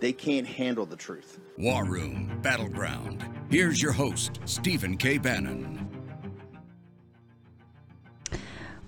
[0.00, 1.40] they can't handle the truth.
[1.56, 3.24] War Room Battleground.
[3.50, 5.18] Here's your host, Stephen K.
[5.18, 5.87] Bannon.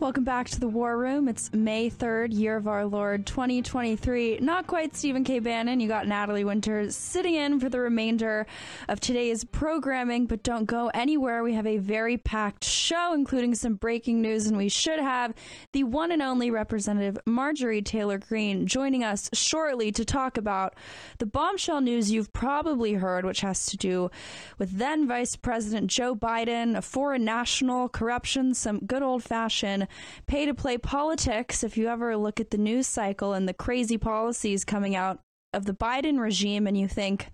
[0.01, 1.29] Welcome back to the War Room.
[1.29, 4.39] It's May 3rd, year of our Lord 2023.
[4.41, 5.41] Not quite Stephen K.
[5.41, 5.79] Bannon.
[5.79, 8.47] You got Natalie Winters sitting in for the remainder
[8.89, 11.43] of today's programming, but don't go anywhere.
[11.43, 15.35] We have a very packed show, including some breaking news, and we should have
[15.75, 20.77] the one and only Representative Marjorie Taylor Greene joining us shortly to talk about
[21.19, 24.11] the bombshell news you've probably heard, which has to do
[24.57, 29.89] with then Vice President Joe Biden, a foreign national, corruption, some good old fashioned
[30.27, 31.63] pay to play politics.
[31.63, 35.21] If you ever look at the news cycle and the crazy policies coming out
[35.53, 37.31] of the Biden regime, and you think,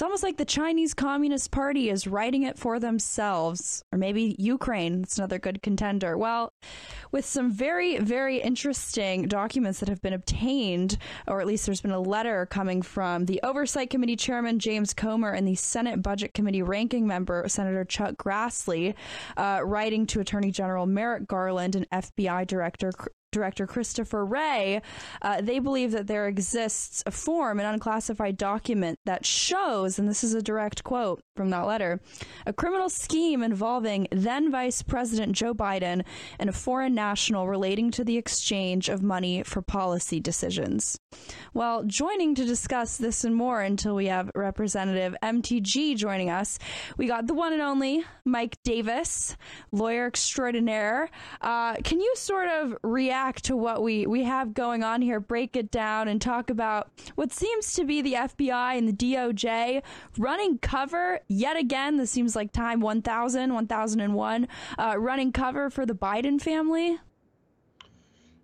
[0.00, 5.02] it's almost like the Chinese Communist Party is writing it for themselves, or maybe Ukraine.
[5.02, 6.16] It's another good contender.
[6.16, 6.54] Well,
[7.12, 10.96] with some very, very interesting documents that have been obtained,
[11.28, 15.32] or at least there's been a letter coming from the Oversight Committee Chairman James Comer
[15.32, 18.94] and the Senate Budget Committee ranking member Senator Chuck Grassley,
[19.36, 22.90] uh, writing to Attorney General Merrick Garland and FBI Director
[23.30, 24.82] director Christopher Wray,
[25.22, 30.24] uh, they believe that there exists a form, an unclassified document that shows, and this
[30.24, 32.00] is a direct quote from that letter,
[32.46, 36.04] a criminal scheme involving then Vice President Joe Biden
[36.38, 40.98] and a foreign national relating to the exchange of money for policy decisions.
[41.54, 46.58] Well, joining to discuss this and more until we have Representative MTG joining us,
[46.96, 49.36] we got the one and only Mike Davis,
[49.72, 51.10] lawyer extraordinaire.
[51.40, 53.19] Uh, can you sort of react?
[53.20, 56.90] Back to what we, we have going on here, break it down, and talk about
[57.16, 59.82] what seems to be the FBI and the DOJ
[60.16, 61.98] running cover yet again.
[61.98, 64.48] This seems like time 1000, 1001,
[64.78, 66.98] uh, running cover for the Biden family.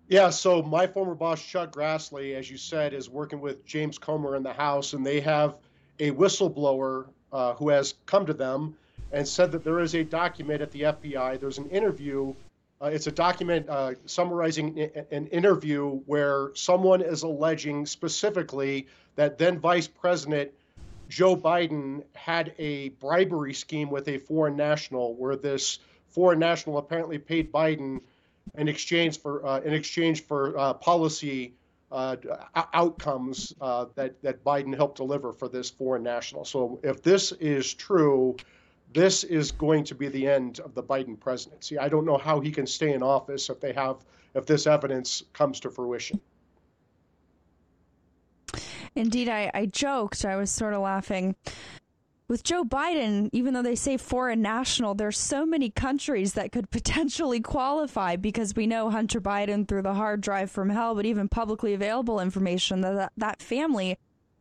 [0.09, 4.35] Yeah, so my former boss, Chuck Grassley, as you said, is working with James Comer
[4.35, 5.55] in the House, and they have
[5.97, 8.77] a whistleblower uh, who has come to them
[9.11, 11.39] and said that there is a document at the FBI.
[11.39, 12.35] There's an interview
[12.81, 19.59] uh, it's a document uh, summarizing an interview where someone is alleging specifically that then
[19.59, 20.51] Vice President
[21.09, 25.79] Joe Biden had a bribery scheme with a foreign national, where this
[26.09, 28.01] foreign national apparently paid Biden
[28.57, 31.53] in exchange for uh, in exchange for uh, policy
[31.91, 32.17] uh,
[32.73, 36.45] outcomes uh, that that Biden helped deliver for this foreign national.
[36.45, 38.35] So if this is true
[38.97, 41.77] this is going to be the end of the Biden presidency.
[41.77, 43.97] I don't know how he can stay in office if they have
[44.33, 46.19] if this evidence comes to fruition.
[48.95, 50.25] Indeed, I, I joked.
[50.25, 51.35] I was sort of laughing.
[52.27, 56.71] With Joe Biden, even though they say foreign national, there's so many countries that could
[56.71, 61.29] potentially qualify because we know Hunter Biden through the hard drive from hell, but even
[61.29, 63.97] publicly available information that that, that family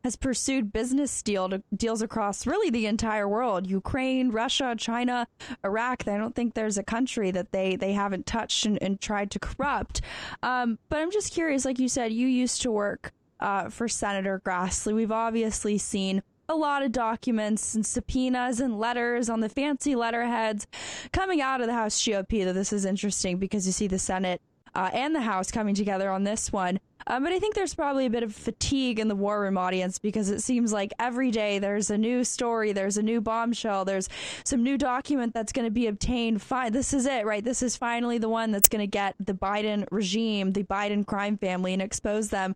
[0.06, 5.26] has pursued business deal deals across really the entire world Ukraine, Russia, China,
[5.64, 6.06] Iraq.
[6.06, 9.40] I don't think there's a country that they, they haven't touched and, and tried to
[9.40, 10.02] corrupt.
[10.44, 14.40] Um, but I'm just curious, like you said, you used to work uh, for Senator
[14.46, 14.94] Grassley.
[14.94, 20.68] We've obviously seen a lot of documents and subpoenas and letters on the fancy letterheads
[21.12, 22.44] coming out of the House GOP.
[22.44, 24.40] That this is interesting because you see the Senate
[24.76, 26.78] uh, and the House coming together on this one.
[27.06, 29.98] Um, but I think there's probably a bit of fatigue in the war room audience
[29.98, 34.08] because it seems like every day there's a new story, there's a new bombshell, there's
[34.44, 36.42] some new document that's going to be obtained.
[36.42, 37.42] Fine, this is it, right?
[37.42, 41.38] This is finally the one that's going to get the Biden regime, the Biden crime
[41.38, 42.54] family, and expose them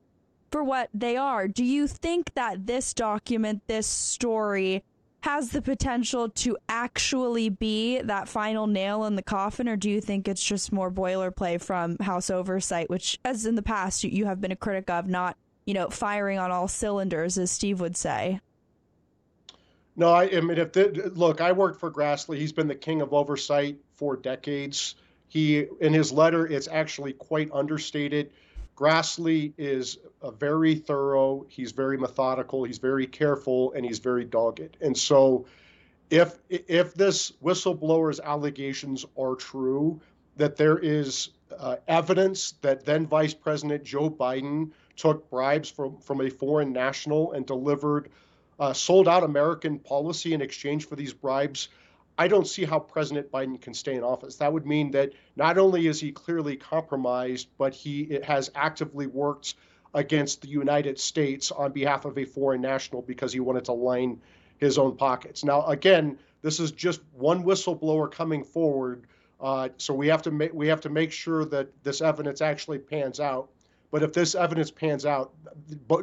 [0.50, 1.49] for what they are.
[1.49, 4.84] Do you think that this document, this story,
[5.22, 10.00] has the potential to actually be that final nail in the coffin, or do you
[10.00, 14.25] think it's just more boilerplay from House Oversight, which, as in the past, you, you
[14.25, 15.37] have been a critic of, not
[15.67, 18.40] you know firing on all cylinders, as Steve would say?
[19.96, 22.38] No, I, I mean, if the, look, I worked for Grassley.
[22.38, 24.94] He's been the king of oversight for decades.
[25.28, 28.31] He, in his letter, it's actually quite understated.
[28.76, 29.99] Grassley is
[30.38, 31.46] very thorough.
[31.49, 32.64] He's very methodical.
[32.64, 34.76] He's very careful, and he's very dogged.
[34.81, 35.46] And so,
[36.11, 40.00] if if this whistleblower's allegations are true,
[40.37, 46.20] that there is uh, evidence that then Vice President Joe Biden took bribes from, from
[46.20, 48.11] a foreign national and delivered,
[48.58, 51.69] uh, sold out American policy in exchange for these bribes,
[52.19, 54.37] I don't see how President Biden can stay in office.
[54.37, 59.55] That would mean that not only is he clearly compromised, but he has actively worked
[59.94, 64.20] against the United States on behalf of a foreign national because he wanted to line
[64.58, 65.44] his own pockets.
[65.44, 69.06] Now, again, this is just one whistleblower coming forward,
[69.40, 72.78] uh, so we have to make we have to make sure that this evidence actually
[72.78, 73.48] pans out.
[73.90, 75.32] But if this evidence pans out,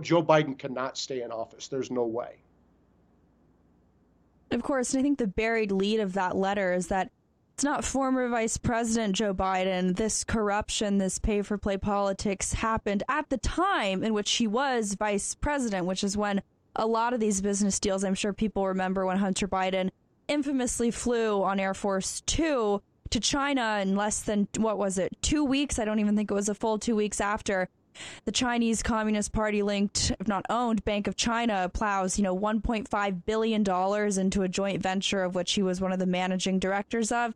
[0.01, 1.67] Joe Biden cannot stay in office.
[1.67, 2.35] There's no way.
[4.51, 7.11] Of course, I think the buried lead of that letter is that
[7.57, 9.95] it's not former Vice President Joe Biden.
[9.95, 14.93] This corruption, this pay for play politics happened at the time in which he was
[14.93, 16.43] vice president, which is when
[16.75, 19.89] a lot of these business deals, I'm sure people remember when Hunter Biden
[20.27, 25.43] infamously flew on Air Force Two to China in less than, what was it, two
[25.43, 25.79] weeks?
[25.79, 27.69] I don't even think it was a full two weeks after
[28.25, 33.25] the Chinese Communist Party linked, if not owned, Bank of China plows, you know, $1.5
[33.25, 33.61] billion
[34.19, 37.33] into a joint venture of which he was one of the managing directors of.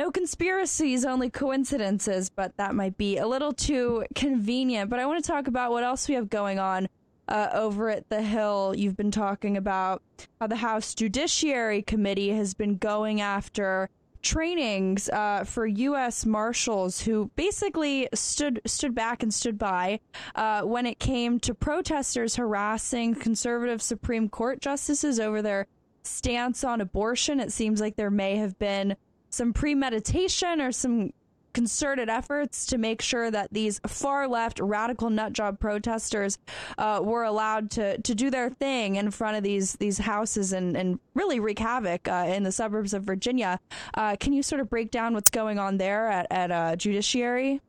[0.00, 4.88] No conspiracies, only coincidences, but that might be a little too convenient.
[4.88, 6.88] But I want to talk about what else we have going on
[7.28, 8.72] uh, over at the Hill.
[8.74, 10.00] You've been talking about
[10.40, 13.90] how the House Judiciary Committee has been going after
[14.22, 16.24] trainings uh, for U.S.
[16.24, 20.00] Marshals who basically stood stood back and stood by
[20.34, 25.66] uh, when it came to protesters harassing conservative Supreme Court justices over their
[26.04, 27.38] stance on abortion.
[27.38, 28.96] It seems like there may have been
[29.30, 31.12] some premeditation or some
[31.52, 36.38] concerted efforts to make sure that these far left radical nutjob protesters
[36.78, 40.76] uh, were allowed to, to do their thing in front of these these houses and,
[40.76, 43.58] and really wreak havoc uh, in the suburbs of Virginia.
[43.94, 47.60] Uh, can you sort of break down what's going on there at, at uh, Judiciary?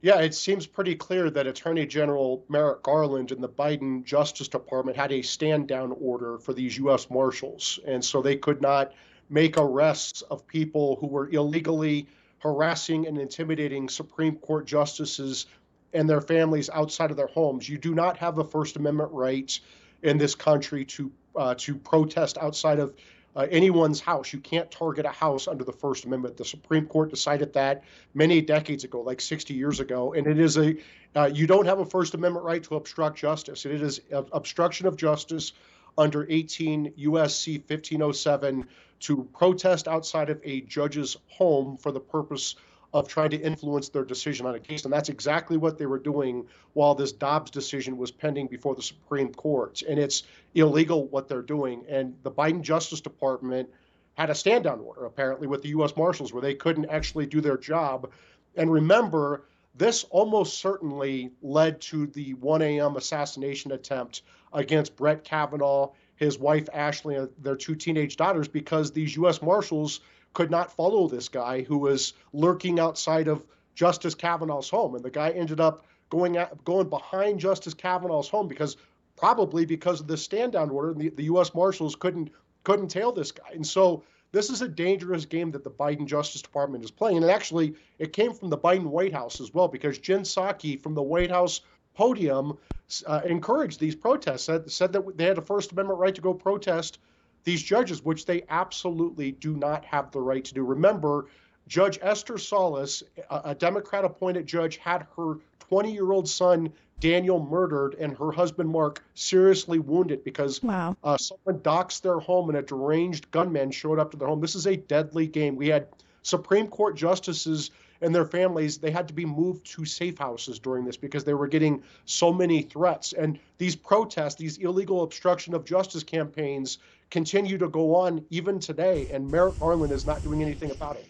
[0.00, 4.98] Yeah, it seems pretty clear that Attorney General Merrick Garland and the Biden Justice Department
[4.98, 7.08] had a stand down order for these U.S.
[7.08, 7.80] Marshals.
[7.86, 8.92] And so they could not
[9.28, 15.46] make arrests of people who were illegally harassing and intimidating Supreme Court justices
[15.92, 17.68] and their families outside of their homes.
[17.68, 19.58] You do not have a First Amendment right
[20.02, 22.94] in this country to uh, to protest outside of
[23.34, 24.32] uh, anyone's house.
[24.32, 26.36] You can't target a house under the First Amendment.
[26.36, 27.82] The Supreme Court decided that
[28.12, 30.76] many decades ago, like 60 years ago, and it is a
[31.16, 33.64] uh, you don't have a First Amendment right to obstruct justice.
[33.64, 35.52] It is obstruction of justice
[35.96, 38.66] under 18 USC 1507
[39.00, 42.56] to protest outside of a judge's home for the purpose
[42.94, 44.84] of trying to influence their decision on a case.
[44.84, 48.82] And that's exactly what they were doing while this Dobbs decision was pending before the
[48.82, 49.82] Supreme Court.
[49.82, 50.22] And it's
[50.54, 51.84] illegal what they're doing.
[51.88, 53.68] And the Biden Justice Department
[54.14, 55.96] had a stand down order, apparently, with the U.S.
[55.96, 58.10] Marshals, where they couldn't actually do their job.
[58.54, 59.42] And remember,
[59.74, 62.96] this almost certainly led to the 1 a.m.
[62.96, 64.22] assassination attempt
[64.52, 69.42] against Brett Kavanaugh his wife Ashley and their two teenage daughters because these U.S.
[69.42, 70.00] Marshals
[70.32, 73.44] could not follow this guy who was lurking outside of
[73.74, 78.46] Justice Kavanaugh's home, and the guy ended up going at, going behind Justice Kavanaugh's home
[78.46, 78.76] because
[79.16, 81.54] probably because of the stand down order, the, the U.S.
[81.54, 82.30] Marshals couldn't
[82.62, 84.02] couldn't tail this guy, and so.
[84.34, 87.18] This is a dangerous game that the Biden Justice Department is playing.
[87.18, 90.94] And actually, it came from the Biden White House as well, because Jen Psaki from
[90.94, 91.60] the White House
[91.94, 92.58] podium
[93.06, 96.34] uh, encouraged these protests, said, said that they had a First Amendment right to go
[96.34, 96.98] protest
[97.44, 100.64] these judges, which they absolutely do not have the right to do.
[100.64, 101.26] Remember,
[101.68, 106.72] Judge Esther Salas, a, a Democrat appointed judge, had her 20 year old son
[107.04, 110.96] Daniel murdered and her husband Mark seriously wounded because wow.
[111.04, 114.40] uh, someone doxed their home and a deranged gunman showed up to their home.
[114.40, 115.54] This is a deadly game.
[115.54, 115.88] We had
[116.22, 120.86] Supreme Court justices and their families, they had to be moved to safe houses during
[120.86, 123.12] this because they were getting so many threats.
[123.12, 126.78] And these protests, these illegal obstruction of justice campaigns,
[127.10, 129.08] continue to go on even today.
[129.12, 131.06] And Merrick Garland is not doing anything about it.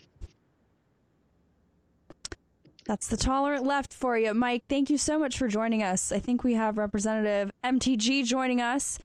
[2.87, 4.35] That's the tolerant left for you.
[4.35, 6.13] Mike, thank you so much for joining us.
[6.13, 8.99] I think we have Representative MTG joining us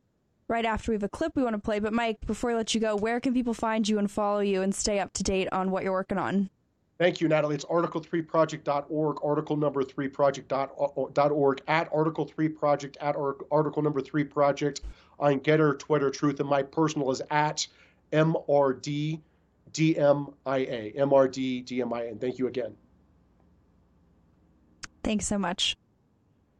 [0.50, 1.80] right after we have a clip we want to play.
[1.80, 4.62] But, Mike, before I let you go, where can people find you and follow you
[4.62, 6.50] and stay up to date on what you're working on?
[6.98, 7.56] Thank you, Natalie.
[7.56, 13.16] It's article3project.org, article number 3project.org, uh, uh, at article3project, at
[13.50, 14.82] article number 3 project
[15.18, 17.66] on Gettr, Twitter, Truth, and my personal is at
[18.12, 19.22] MRDDMIA,
[19.74, 22.12] MRDDMIA.
[22.12, 22.76] And thank you again.
[25.04, 25.76] Thanks so much.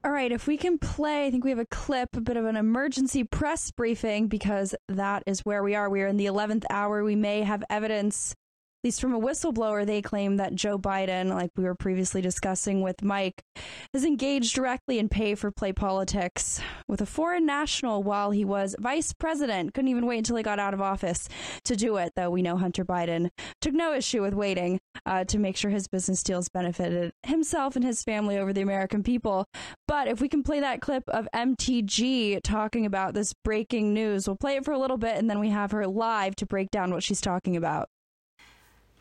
[0.02, 2.46] All right, if we can play, I think we have a clip, a bit of
[2.46, 5.90] an emergency press briefing, because that is where we are.
[5.90, 7.04] We are in the 11th hour.
[7.04, 8.34] We may have evidence
[8.84, 13.04] least from a whistleblower, they claim that Joe Biden, like we were previously discussing with
[13.04, 13.44] Mike,
[13.94, 18.76] has engaged directly in pay for play politics with a foreign national while he was
[18.80, 19.74] vice president.
[19.74, 21.28] Couldn't even wait until he got out of office
[21.66, 25.38] to do it, though we know Hunter Biden took no issue with waiting uh, to
[25.38, 29.46] make sure his business deals benefited himself and his family over the American people.
[29.88, 34.38] But if we can play that clip of MTG talking about this breaking news, we'll
[34.38, 36.92] play it for a little bit and then we have her live to break down
[36.92, 37.90] what she's talking about.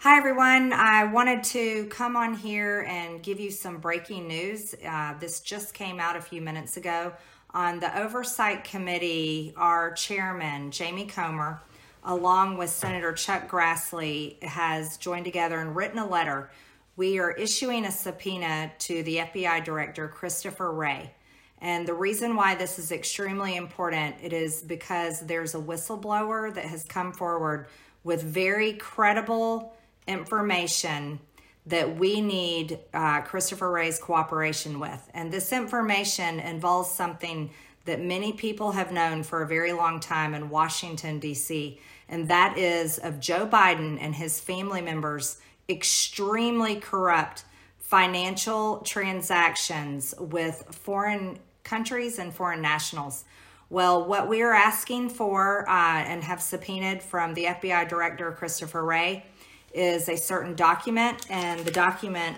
[0.02, 0.72] Hi, everyone.
[0.72, 4.72] I wanted to come on here and give you some breaking news.
[4.86, 7.14] Uh, this just came out a few minutes ago.
[7.50, 11.60] On the Oversight Committee, our chairman, Jamie Comer,
[12.04, 16.48] along with Senator Chuck Grassley, has joined together and written a letter.
[16.94, 21.12] We are issuing a subpoena to the FBI Director, Christopher Wray.
[21.60, 26.66] And the reason why this is extremely important, it is because there's a whistleblower that
[26.66, 27.66] has come forward
[28.04, 29.74] with very credible
[30.08, 31.20] information
[31.66, 35.08] that we need uh, Christopher Wray's cooperation with.
[35.12, 37.50] And this information involves something
[37.84, 42.56] that many people have known for a very long time in Washington, D.C., and that
[42.56, 45.38] is of Joe Biden and his family members'
[45.68, 47.44] extremely corrupt
[47.78, 53.24] financial transactions with foreign countries and foreign nationals.
[53.70, 58.82] Well, what we are asking for uh, and have subpoenaed from the FBI Director, Christopher
[58.82, 59.26] Wray,
[59.72, 62.36] is a certain document, and the document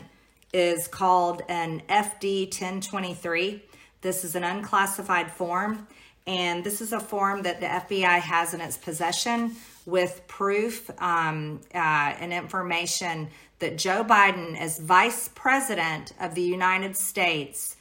[0.52, 3.62] is called an FD 1023.
[4.00, 5.86] This is an unclassified form,
[6.26, 9.56] and this is a form that the FBI has in its possession
[9.86, 16.96] with proof um, uh, and information that Joe Biden, as Vice President of the United
[16.96, 17.76] States,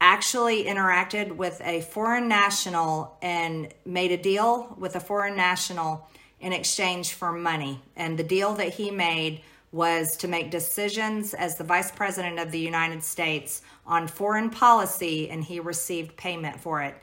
[0.00, 6.06] actually interacted with a foreign national and made a deal with a foreign national
[6.40, 7.80] in exchange for money.
[7.96, 12.50] And the deal that he made was to make decisions as the vice president of
[12.50, 16.94] the United States on foreign policy, and he received payment for it.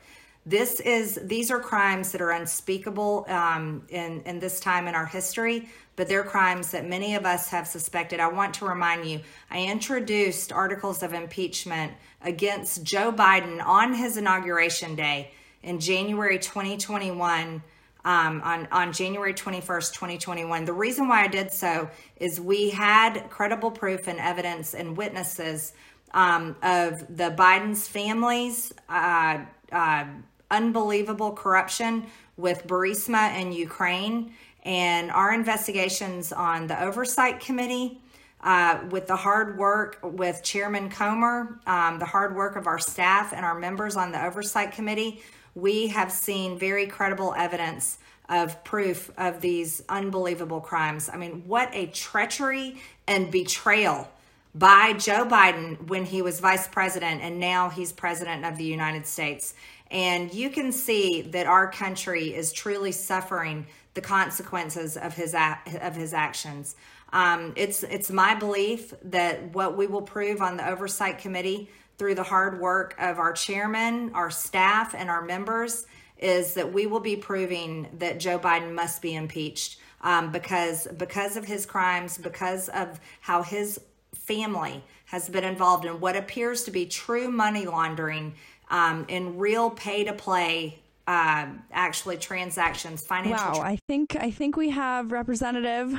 [0.46, 5.06] This is these are crimes that are unspeakable um, in in this time in our
[5.06, 8.20] history, but they're crimes that many of us have suspected.
[8.20, 14.18] I want to remind you, I introduced articles of impeachment against Joe Biden on his
[14.18, 17.64] inauguration day in January 2021
[18.06, 20.66] um, on, on January 21st, 2021.
[20.66, 25.74] The reason why I did so is we had credible proof and evidence and witnesses
[26.14, 29.40] um, of the Biden's families, uh,
[29.72, 30.06] uh,
[30.52, 32.06] unbelievable corruption
[32.38, 34.34] with Burisma in Ukraine,
[34.64, 38.00] and our investigations on the Oversight Committee.
[38.46, 43.32] Uh, with the hard work with Chairman Comer, um, the hard work of our staff
[43.32, 45.22] and our members on the Oversight Committee,
[45.56, 47.98] we have seen very credible evidence
[48.30, 51.10] of proof of these unbelievable crimes.
[51.12, 54.08] I mean, what a treachery and betrayal
[54.56, 59.06] by Joe Biden when he was vice president and now he's president of the United
[59.06, 59.54] States.
[59.92, 65.96] And you can see that our country is truly suffering the consequences of his of
[65.96, 66.76] his actions.
[67.12, 72.16] Um, it's it's my belief that what we will prove on the oversight committee through
[72.16, 75.86] the hard work of our chairman, our staff, and our members
[76.18, 81.38] is that we will be proving that Joe Biden must be impeached um, because because
[81.38, 83.80] of his crimes, because of how his
[84.14, 88.34] family has been involved in what appears to be true money laundering
[88.70, 94.56] um, in real pay to play uh, actually transactions financial wow i think i think
[94.56, 95.94] we have representative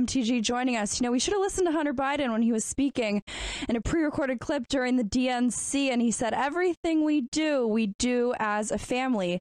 [0.00, 2.64] mtg joining us you know we should have listened to hunter biden when he was
[2.64, 3.22] speaking
[3.68, 8.34] in a pre-recorded clip during the dnc and he said everything we do we do
[8.38, 9.40] as a family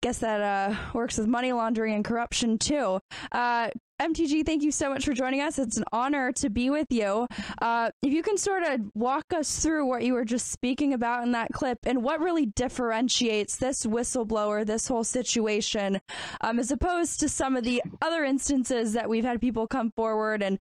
[0.00, 3.00] guess that uh, works with money laundering and corruption too.
[3.32, 3.68] Uh,
[4.00, 5.58] MTG, thank you so much for joining us.
[5.58, 7.26] It's an honor to be with you.
[7.60, 11.24] Uh, if you can sort of walk us through what you were just speaking about
[11.24, 16.00] in that clip and what really differentiates this whistleblower, this whole situation,
[16.42, 20.42] um, as opposed to some of the other instances that we've had people come forward
[20.42, 20.58] and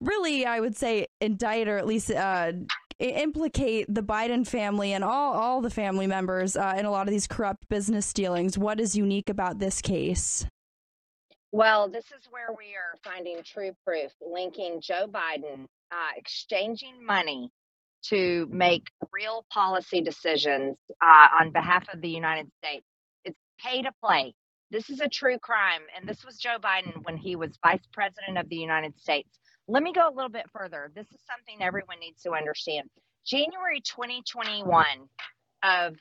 [0.00, 2.52] really, I would say, indict or at least uh,
[2.98, 7.12] implicate the Biden family and all, all the family members uh, in a lot of
[7.12, 8.56] these corrupt business dealings.
[8.56, 10.46] What is unique about this case?
[11.56, 17.50] Well, this is where we are finding true proof linking Joe Biden uh, exchanging money
[18.10, 22.84] to make real policy decisions uh, on behalf of the United States.
[23.24, 24.34] It's pay to play.
[24.70, 25.80] This is a true crime.
[25.96, 29.30] And this was Joe Biden when he was vice president of the United States.
[29.66, 30.92] Let me go a little bit further.
[30.94, 32.90] This is something everyone needs to understand.
[33.26, 34.84] January 2021
[35.62, 35.94] of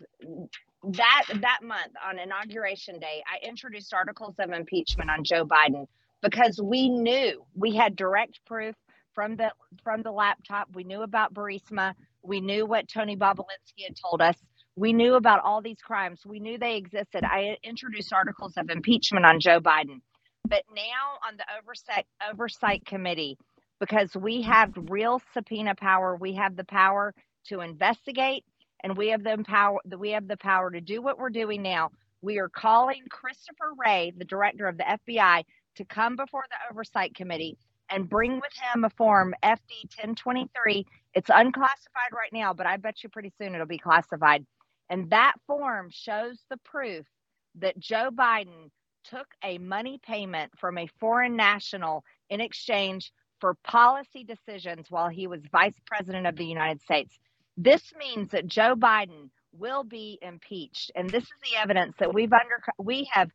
[0.93, 5.87] that that month on inauguration day, I introduced articles of impeachment on Joe Biden
[6.21, 8.75] because we knew we had direct proof
[9.13, 9.51] from the
[9.83, 10.69] from the laptop.
[10.73, 11.93] We knew about Burisma.
[12.23, 14.35] We knew what Tony Bobulinski had told us.
[14.75, 16.25] We knew about all these crimes.
[16.25, 17.23] We knew they existed.
[17.23, 20.01] I introduced articles of impeachment on Joe Biden.
[20.47, 23.37] But now on the oversight oversight committee,
[23.79, 27.13] because we have real subpoena power, we have the power
[27.47, 28.43] to investigate,
[28.83, 31.91] and we have the power we have the power to do what we're doing now.
[32.21, 35.43] We are calling Christopher Wray, the director of the FBI,
[35.75, 37.57] to come before the oversight committee
[37.89, 40.85] and bring with him a form FD 1023.
[41.13, 44.45] It's unclassified right now, but I bet you pretty soon it'll be classified.
[44.89, 47.05] And that form shows the proof
[47.59, 48.71] that Joe Biden
[49.03, 55.27] took a money payment from a foreign national in exchange for policy decisions while he
[55.27, 57.19] was vice president of the United States.
[57.57, 62.33] This means that Joe Biden will be impeached, and this is the evidence that we've
[62.33, 63.29] under we have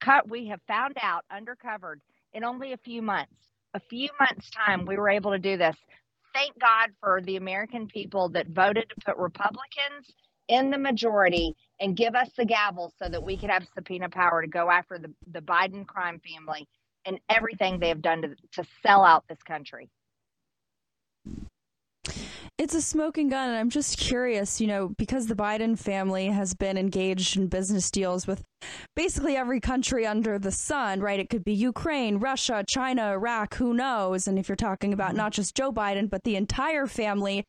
[0.00, 2.00] cut we have found out undercovered
[2.34, 3.32] in only a few months.
[3.74, 5.76] A few months time, we were able to do this.
[6.34, 10.12] Thank God for the American people that voted to put Republicans
[10.48, 14.42] in the majority and give us the gavel so that we could have subpoena power
[14.42, 16.68] to go after the, the Biden crime family
[17.06, 19.88] and everything they have done to, to sell out this country.
[22.66, 26.52] It's a smoking gun, and I'm just curious, you know, because the Biden family has
[26.52, 28.42] been engaged in business deals with
[28.96, 31.20] basically every country under the sun, right?
[31.20, 34.26] It could be Ukraine, Russia, China, Iraq, who knows?
[34.26, 35.18] And if you're talking about mm-hmm.
[35.18, 37.44] not just Joe Biden, but the entire family,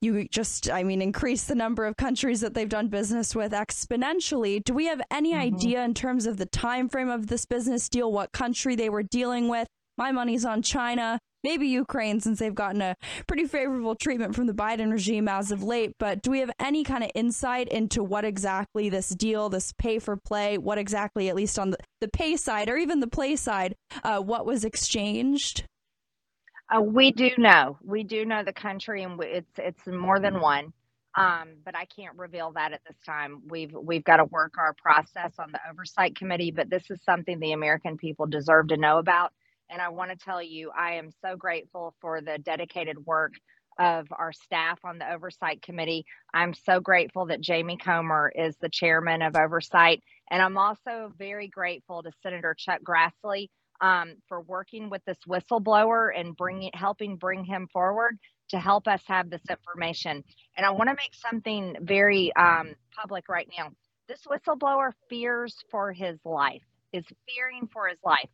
[0.00, 4.62] you just, I mean, increase the number of countries that they've done business with exponentially.
[4.62, 5.56] Do we have any mm-hmm.
[5.56, 9.02] idea in terms of the time frame of this business deal, what country they were
[9.02, 9.66] dealing with?
[9.96, 12.96] My money's on China maybe Ukraine since they've gotten a
[13.26, 15.94] pretty favorable treatment from the Biden regime as of late.
[15.98, 19.98] But do we have any kind of insight into what exactly this deal, this pay
[19.98, 23.36] for play, what exactly, at least on the, the pay side or even the play
[23.36, 25.64] side, uh, what was exchanged?
[26.74, 27.78] Uh, we do know.
[27.84, 30.72] We do know the country, and it's it's more than one.
[31.14, 33.42] Um, but I can't reveal that at this time.
[33.46, 36.50] We've we've got to work our process on the oversight committee.
[36.50, 39.34] But this is something the American people deserve to know about.
[39.72, 43.32] And I want to tell you, I am so grateful for the dedicated work
[43.78, 46.04] of our staff on the oversight committee.
[46.34, 50.02] I'm so grateful that Jamie Comer is the chairman of oversight.
[50.30, 53.48] And I'm also very grateful to Senator Chuck Grassley
[53.80, 58.18] um, for working with this whistleblower and bringing, helping bring him forward
[58.50, 60.22] to help us have this information.
[60.58, 63.70] And I want to make something very um, public right now.
[64.06, 68.28] This whistleblower fears for his life, is fearing for his life.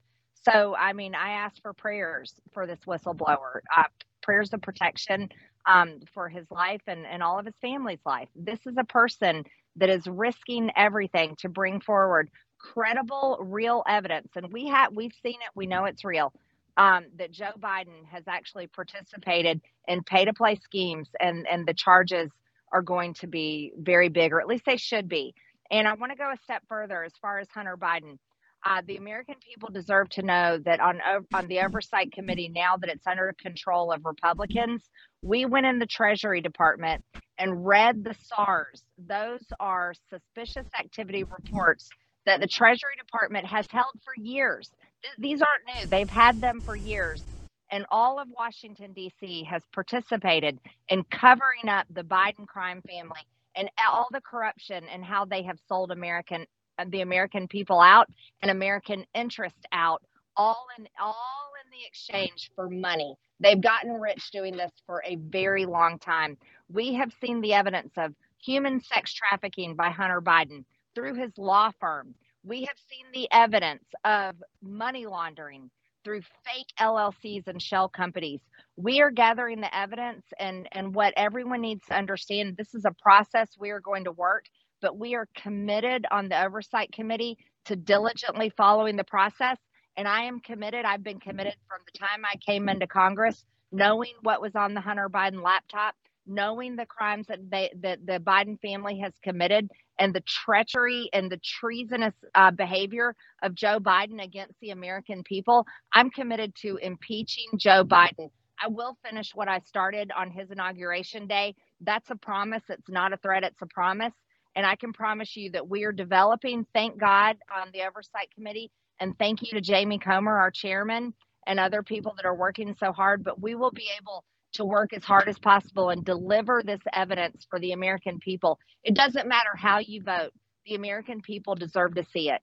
[0.51, 3.85] So, I mean, I asked for prayers for this whistleblower, uh,
[4.23, 5.29] prayers of protection
[5.67, 8.29] um, for his life and, and all of his family's life.
[8.35, 9.45] This is a person
[9.77, 14.29] that is risking everything to bring forward credible, real evidence.
[14.37, 15.51] And we have we've seen it.
[15.55, 16.33] We know it's real.
[16.77, 21.75] Um, that Joe Biden has actually participated in pay to play schemes, and and the
[21.75, 22.31] charges
[22.73, 25.35] are going to be very big, or at least they should be.
[25.71, 28.19] And I want to go a step further as far as Hunter Biden.
[28.65, 31.01] Uh, the American people deserve to know that on
[31.35, 34.85] on the oversight committee, now that it's under control of Republicans,
[35.23, 37.03] we went in the Treasury Department
[37.39, 38.83] and read the SARs.
[38.99, 41.89] Those are suspicious activity reports
[42.27, 44.71] that the Treasury Department has held for years.
[45.19, 47.25] These aren't new; they've had them for years.
[47.73, 49.45] And all of Washington D.C.
[49.51, 53.21] has participated in covering up the Biden crime family
[53.57, 56.47] and all the corruption and how they have sold American
[56.87, 58.09] the American people out
[58.43, 60.03] and American interest out,
[60.37, 63.17] all in all in the exchange for money.
[63.41, 66.37] They've gotten rich doing this for a very long time.
[66.69, 70.65] We have seen the evidence of human sex trafficking by Hunter Biden
[70.95, 72.15] through his law firm.
[72.45, 75.71] We have seen the evidence of money laundering
[76.05, 78.41] through fake LLCs and shell companies.
[78.77, 82.57] We are gathering the evidence and, and what everyone needs to understand.
[82.57, 84.47] This is a process we are going to work
[84.81, 89.59] but we are committed on the oversight committee to diligently following the process.
[89.97, 90.85] And I am committed.
[90.85, 94.81] I've been committed from the time I came into Congress, knowing what was on the
[94.81, 95.95] Hunter Biden laptop,
[96.27, 101.31] knowing the crimes that they that the Biden family has committed, and the treachery and
[101.31, 105.67] the treasonous uh, behavior of Joe Biden against the American people.
[105.93, 108.31] I'm committed to impeaching Joe Biden.
[108.61, 111.55] I will finish what I started on his inauguration day.
[111.81, 112.63] That's a promise.
[112.69, 113.45] It's not a threat.
[113.45, 114.13] It's a promise.
[114.59, 118.73] And I can promise you that we are developing, thank God, on the Oversight Committee.
[118.99, 121.15] And thank you to Jamie Comer, our chairman,
[121.47, 123.23] and other people that are working so hard.
[123.23, 127.47] But we will be able to work as hard as possible and deliver this evidence
[127.49, 128.59] for the American people.
[128.83, 130.33] It doesn't matter how you vote,
[130.67, 132.43] the American people deserve to see it.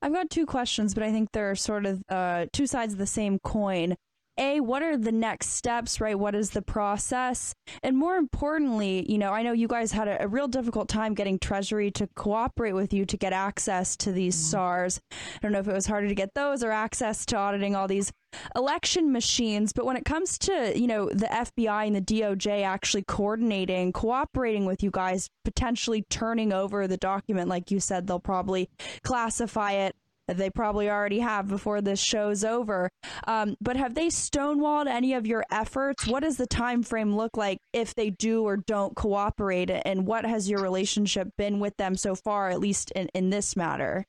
[0.00, 3.08] I've got two questions, but I think they're sort of uh, two sides of the
[3.08, 3.96] same coin.
[4.38, 6.18] A, what are the next steps, right?
[6.18, 7.54] What is the process?
[7.82, 11.14] And more importantly, you know, I know you guys had a, a real difficult time
[11.14, 14.50] getting Treasury to cooperate with you to get access to these mm-hmm.
[14.50, 15.00] SARs.
[15.12, 17.88] I don't know if it was harder to get those or access to auditing all
[17.88, 18.12] these
[18.54, 19.72] election machines.
[19.72, 24.66] But when it comes to, you know, the FBI and the DOJ actually coordinating, cooperating
[24.66, 28.68] with you guys, potentially turning over the document, like you said, they'll probably
[29.02, 29.96] classify it
[30.28, 32.90] they probably already have before this show's over.
[33.26, 36.06] Um, but have they stonewalled any of your efforts?
[36.06, 39.70] What does the time frame look like if they do or don't cooperate?
[39.70, 43.56] And what has your relationship been with them so far, at least in, in this
[43.56, 44.06] matter?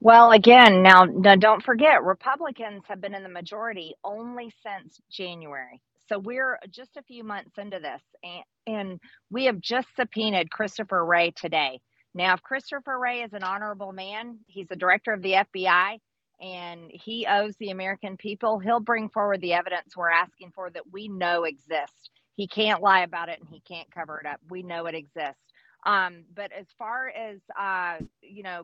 [0.00, 5.80] Well, again, now, now don't forget, Republicans have been in the majority only since January.
[6.08, 8.44] So we're just a few months into this, and,
[8.78, 11.80] and we have just subpoenaed Christopher Wray today.
[12.14, 15.98] Now, if Christopher Wray is an honorable man, he's the director of the FBI
[16.40, 20.90] and he owes the American people, he'll bring forward the evidence we're asking for that
[20.90, 22.10] we know exists.
[22.34, 24.40] He can't lie about it and he can't cover it up.
[24.48, 25.42] We know it exists.
[25.86, 28.62] Um, but as far as uh, you know,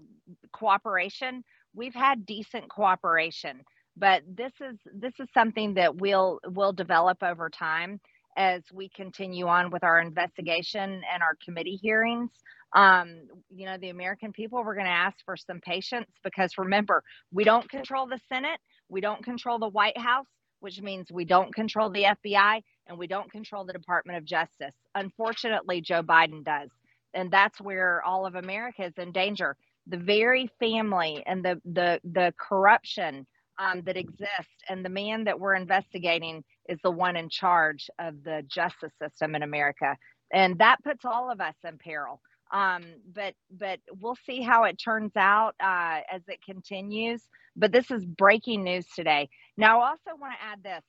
[0.52, 3.60] cooperation, we've had decent cooperation.
[3.96, 8.00] But this is this is something that we'll will develop over time
[8.36, 12.30] as we continue on with our investigation and our committee hearings
[12.76, 17.02] um, you know, the American people, we're going to ask for some patience because remember,
[17.32, 18.60] we don't control the Senate,
[18.90, 20.26] we don't control the White House,
[20.60, 24.74] which means we don't control the FBI and we don't control the Department of Justice.
[24.94, 26.68] Unfortunately, Joe Biden does.
[27.14, 29.56] And that's where all of America is in danger.
[29.86, 33.26] The very family and the the the corruption
[33.58, 38.22] um, that exists, and the man that we're investigating is the one in charge of
[38.22, 39.96] the justice system in America,
[40.32, 42.20] and that puts all of us in peril
[42.52, 42.82] um,
[43.14, 47.22] but but we'll see how it turns out uh, as it continues.
[47.56, 49.28] But this is breaking news today.
[49.56, 50.82] Now, I also want to add this.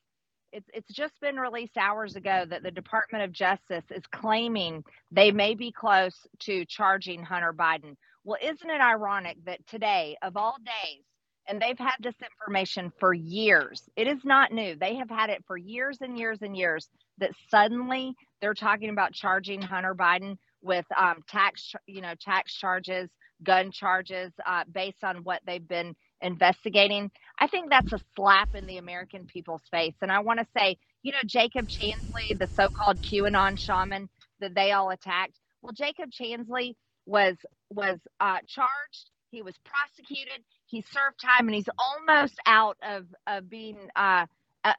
[0.53, 5.31] It's, it's just been released hours ago that the Department of Justice is claiming they
[5.31, 7.95] may be close to charging Hunter Biden.
[8.23, 11.03] Well, isn't it ironic that today, of all days,
[11.47, 13.83] and they've had this information for years.
[13.95, 14.75] It is not new.
[14.75, 16.89] They have had it for years and years and years
[17.19, 23.09] that suddenly they're talking about charging Hunter Biden with um, tax, you know, tax charges,
[23.43, 27.11] gun charges, uh, based on what they've been investigating.
[27.39, 29.95] I think that's a slap in the American people's face.
[30.01, 34.09] And I want to say, you know, Jacob Chansley, the so-called QAnon shaman
[34.41, 35.39] that they all attacked.
[35.61, 37.37] Well, Jacob Chansley was
[37.69, 39.11] was uh, charged.
[39.31, 40.43] He was prosecuted.
[40.67, 44.25] He served time, and he's almost out of of being uh,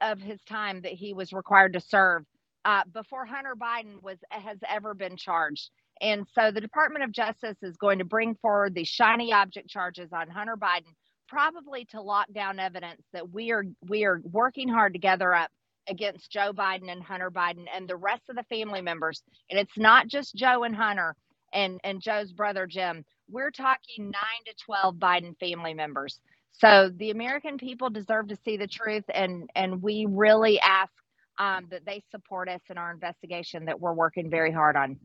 [0.01, 2.23] of his time that he was required to serve
[2.65, 5.69] uh, before Hunter Biden was has ever been charged.
[6.01, 10.09] And so the Department of Justice is going to bring forward these shiny object charges
[10.13, 10.93] on Hunter Biden,
[11.27, 15.49] probably to lock down evidence that we are we are working hard to gather up
[15.89, 19.23] against Joe Biden and Hunter Biden and the rest of the family members.
[19.49, 21.15] And it's not just Joe and Hunter
[21.53, 23.05] and and Joe's brother Jim.
[23.29, 24.13] We're talking 9
[24.47, 26.19] to 12 Biden family members.
[26.51, 30.91] So the American people deserve to see the truth and and we really ask
[31.39, 34.97] um, that they support us in our investigation that we're working very hard on.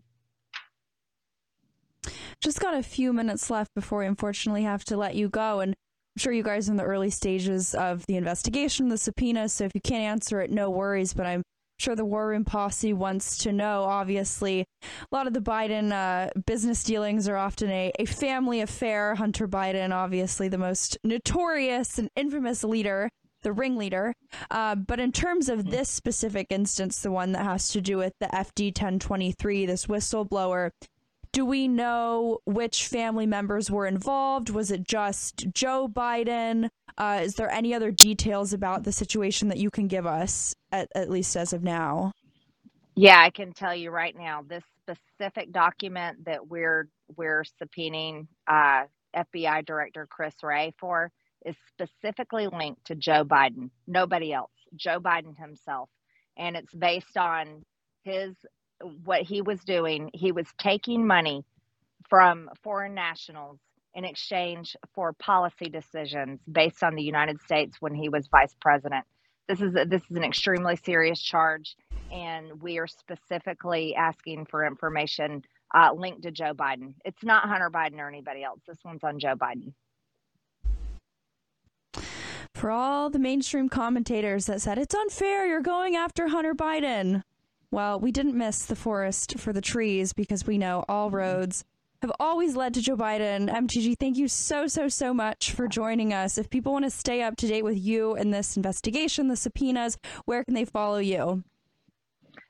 [2.41, 5.61] Just got a few minutes left before we unfortunately have to let you go.
[5.61, 9.49] And I'm sure you guys are in the early stages of the investigation, the subpoena.
[9.49, 11.15] So if you can't answer it, no worries.
[11.15, 11.43] But I'm
[11.79, 13.85] sure the War Room posse wants to know.
[13.85, 19.15] Obviously, a lot of the Biden uh, business dealings are often a, a family affair.
[19.15, 23.09] Hunter Biden, obviously the most notorious and infamous leader
[23.45, 24.15] the ringleader.
[24.51, 28.15] Uh, but in terms of this specific instance, the one that has to do with
[28.19, 30.71] the FD 1023, this whistleblower,
[31.33, 34.51] do we know which family members were involved?
[34.51, 36.69] Was it just Joe Biden?
[36.97, 40.89] Uh, is there any other details about the situation that you can give us, at,
[40.95, 42.13] at least as of now?
[42.95, 44.45] Yeah, I can tell you right now.
[44.49, 48.85] This specific document that we're we're subpoenaing uh,
[49.17, 51.11] FBI Director Chris Wray for
[51.45, 55.89] is specifically linked to Joe Biden, nobody else, Joe Biden himself.
[56.37, 57.65] And it's based on
[58.03, 58.35] his
[59.05, 60.11] what he was doing.
[60.13, 61.45] He was taking money
[62.09, 63.59] from foreign nationals
[63.95, 69.05] in exchange for policy decisions based on the United States when he was vice president.
[69.49, 71.77] This is a, this is an extremely serious charge,
[72.11, 75.43] and we are specifically asking for information
[75.75, 76.95] uh, linked to Joe Biden.
[77.05, 78.61] It's not Hunter Biden or anybody else.
[78.67, 79.73] This one's on Joe Biden
[82.55, 87.23] for all the mainstream commentators that said it's unfair, you're going after Hunter Biden.
[87.71, 91.65] Well, we didn't miss the forest for the trees because we know all roads
[92.03, 93.51] have always led to Joe Biden.
[93.51, 96.39] MTG, thank you so, so, so much for joining us.
[96.39, 99.99] If people want to stay up to date with you and this investigation, the subpoenas,
[100.25, 101.43] where can they follow you?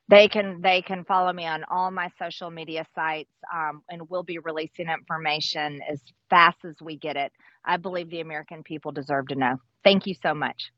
[0.07, 4.21] They can they can follow me on all my social media sites, um, and we'll
[4.21, 7.31] be releasing information as fast as we get it.
[7.63, 9.55] I believe the American people deserve to know.
[9.85, 10.71] Thank you so much.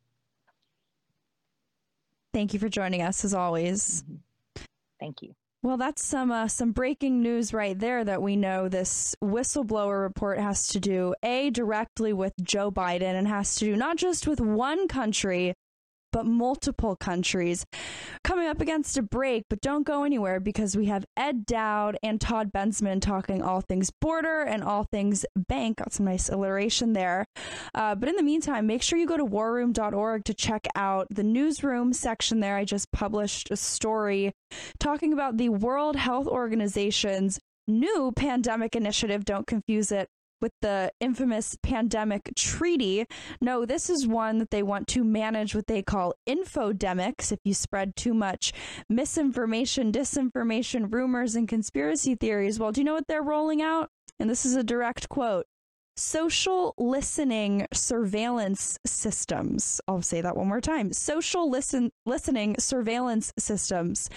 [2.34, 4.04] Thank you for joining us as always.
[4.04, 4.64] Mm-hmm.
[5.00, 5.34] Thank you.
[5.64, 10.40] Well, that's some uh, some breaking news right there that we know this whistleblower report
[10.40, 14.40] has to do a directly with Joe Biden and has to do not just with
[14.40, 15.56] one country
[16.18, 17.64] but multiple countries.
[18.24, 22.20] Coming up against a break, but don't go anywhere because we have Ed Dowd and
[22.20, 25.78] Todd Bensman talking all things border and all things bank.
[25.78, 27.24] Got some nice alliteration there.
[27.76, 31.24] Uh, but in the meantime, make sure you go to warroom.org to check out the
[31.24, 32.56] newsroom section there.
[32.56, 34.32] I just published a story
[34.80, 39.24] talking about the World Health Organization's new pandemic initiative.
[39.24, 40.10] Don't confuse it
[40.42, 43.06] with the infamous pandemic treaty.
[43.42, 47.32] No, this is one that they want to manage what they call infodemics.
[47.32, 48.54] If you spread too much
[48.90, 53.90] misinformation, disinformation, rumors, and conspiracy theories, well, do you know what they're rolling out?
[54.20, 55.46] And this is a direct quote
[55.96, 59.82] social listening surveillance systems.
[59.88, 60.94] I'll say that one more time.
[60.94, 64.10] Social listen listening surveillance systems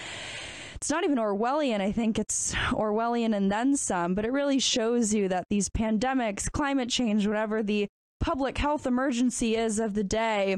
[0.81, 1.79] it's not even Orwellian.
[1.79, 6.51] I think it's Orwellian and then some, but it really shows you that these pandemics,
[6.51, 7.87] climate change, whatever the
[8.19, 10.57] public health emergency is of the day,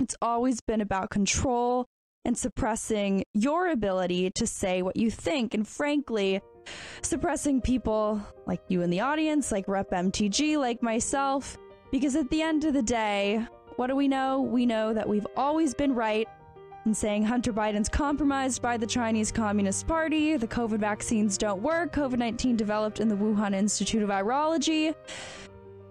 [0.00, 1.84] it's always been about control
[2.24, 5.52] and suppressing your ability to say what you think.
[5.52, 6.40] And frankly,
[7.02, 11.58] suppressing people like you in the audience, like Rep MTG, like myself,
[11.92, 13.46] because at the end of the day,
[13.76, 14.40] what do we know?
[14.40, 16.28] We know that we've always been right
[16.90, 21.92] and saying Hunter Biden's compromised by the Chinese Communist Party, the COVID vaccines don't work,
[21.92, 24.92] COVID 19 developed in the Wuhan Institute of Virology.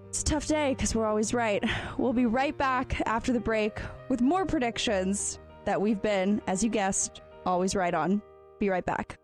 [0.10, 1.64] It's a tough day because we're always right.
[1.98, 6.70] We'll be right back after the break with more predictions that we've been, as you
[6.70, 8.22] guessed, always right on.
[8.60, 9.18] Be right back.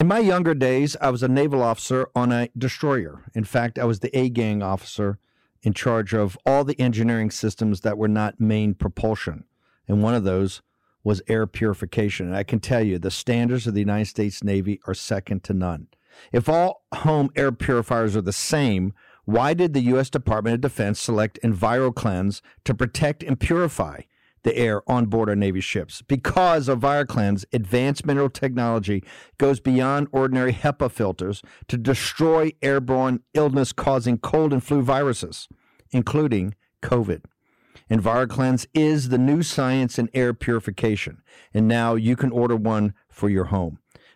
[0.00, 3.24] In my younger days, I was a naval officer on a destroyer.
[3.34, 5.18] In fact, I was the A gang officer
[5.62, 9.44] in charge of all the engineering systems that were not main propulsion.
[9.86, 10.62] And one of those
[11.04, 12.26] was air purification.
[12.26, 15.52] And I can tell you, the standards of the United States Navy are second to
[15.52, 15.88] none.
[16.32, 18.94] If all home air purifiers are the same,
[19.26, 20.08] why did the U.S.
[20.08, 24.00] Department of Defense select EnviroKlenz to protect and purify
[24.42, 26.02] the air on board our Navy ships.
[26.02, 29.02] Because of EnviroKlenz, advanced mineral technology
[29.38, 35.48] goes beyond ordinary HEPA filters to destroy airborne illness causing cold and flu viruses,
[35.90, 37.24] including COVID.
[37.90, 41.22] EnviroKlenz is the new science in air purification,
[41.52, 43.78] and now you can order one for your home.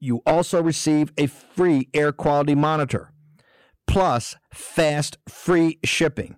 [0.00, 3.12] you also receive a free air quality monitor
[3.86, 6.36] plus fast free shipping.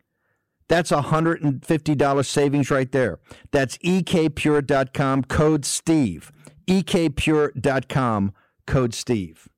[0.68, 3.18] That's a $150 savings right there.
[3.52, 6.32] That's ekpure.com code Steve.
[6.66, 8.34] ekpure.com
[8.66, 9.48] code Steve.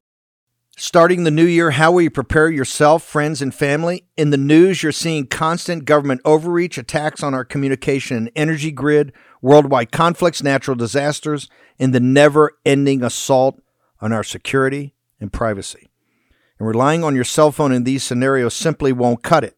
[0.77, 4.07] Starting the new year, how will you prepare yourself, friends, and family?
[4.17, 9.13] In the news, you're seeing constant government overreach, attacks on our communication and energy grid,
[9.43, 11.49] worldwide conflicts, natural disasters,
[11.81, 13.61] and the never ending assault
[14.01, 15.89] on our security and privacy.
[16.59, 19.57] And relying on your cell phone in these scenarios simply won't cut it.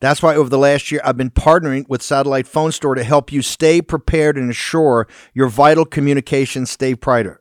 [0.00, 3.32] That's why over the last year, I've been partnering with Satellite Phone Store to help
[3.32, 7.38] you stay prepared and ensure your vital communications stay private.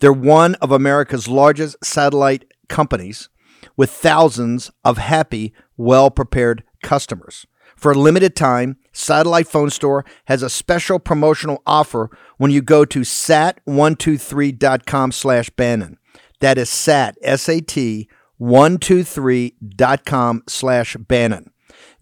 [0.00, 3.28] They're one of America's largest satellite companies
[3.76, 7.46] with thousands of happy, well prepared customers.
[7.78, 12.84] For a limited time, Satellite Phone Store has a special promotional offer when you go
[12.84, 15.96] to sat123.com slash Bannon.
[16.40, 18.08] That is sat, S-A-T,
[18.40, 21.52] 123.com slash Bannon.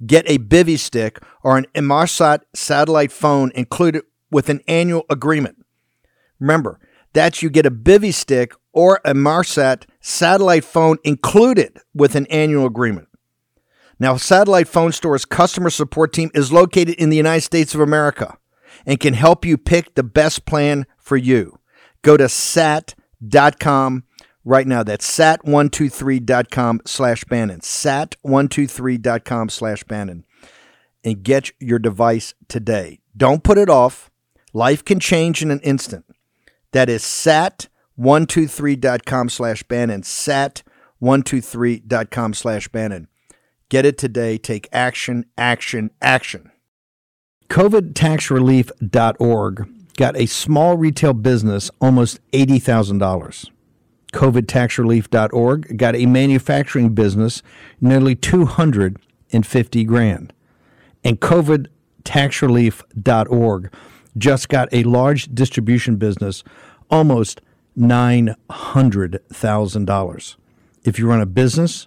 [0.06, 5.62] Get a Bivy stick or an Inmarsat satellite phone included with an annual agreement.
[6.40, 6.80] Remember,
[7.12, 12.64] that's you get a Bivy stick or a Inmarsat satellite phone included with an annual
[12.64, 13.08] agreement.
[13.98, 18.36] Now, Satellite Phone Store's customer support team is located in the United States of America,
[18.84, 21.58] and can help you pick the best plan for you.
[22.02, 24.04] Go to sat.com
[24.44, 24.82] right now.
[24.82, 27.60] That's sat123.com slash Bannon.
[27.60, 30.24] Sat123.com slash Bannon.
[31.04, 32.98] And get your device today.
[33.16, 34.10] Don't put it off.
[34.52, 36.04] Life can change in an instant.
[36.72, 40.02] That is sat123.com slash Bannon.
[40.02, 43.08] Sat123.com slash Bannon.
[43.68, 44.38] Get it today.
[44.38, 46.52] Take action, action, action.
[47.48, 53.50] COVIDtaxrelief.org got a small retail business almost $80,000.
[54.12, 57.42] COVIDtaxrelief.org got a manufacturing business
[57.80, 60.32] nearly 250 grand.
[61.02, 63.72] And COVIDtaxrelief.org
[64.16, 66.44] just got a large distribution business
[66.90, 67.40] almost
[67.76, 70.36] $900,000.
[70.84, 71.86] If you run a business,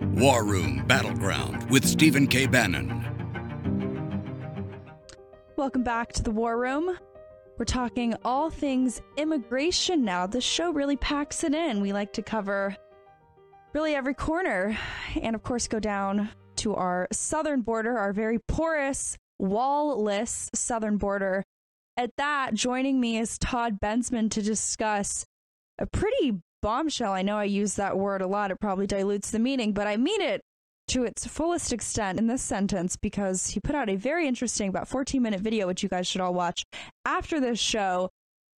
[0.00, 2.46] War Room Battleground with Stephen K.
[2.46, 3.04] Bannon.
[5.56, 6.96] Welcome back to the War Room.
[7.58, 10.26] We're talking all things immigration now.
[10.26, 11.80] This show really packs it in.
[11.80, 12.76] We like to cover
[13.72, 14.78] really every corner
[15.20, 21.44] and, of course, go down to our southern border, our very porous, wall-less southern border.
[21.96, 25.26] At that, joining me is Todd Bensman to discuss
[25.78, 27.12] a pretty bombshell.
[27.12, 28.50] I know I use that word a lot.
[28.50, 30.40] It probably dilutes the meaning, but I mean it
[30.88, 34.88] to its fullest extent in this sentence because he put out a very interesting, about
[34.88, 36.64] 14 minute video, which you guys should all watch
[37.04, 38.08] after this show,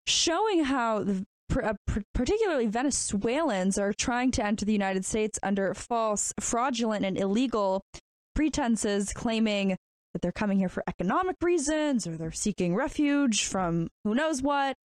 [0.07, 1.25] showing how the
[1.63, 1.75] uh,
[2.15, 7.83] particularly Venezuelans are trying to enter the United States under false, fraudulent, and illegal
[8.35, 9.77] pretenses, claiming
[10.15, 14.77] that they're coming here for economic reasons or they're seeking refuge from who knows what.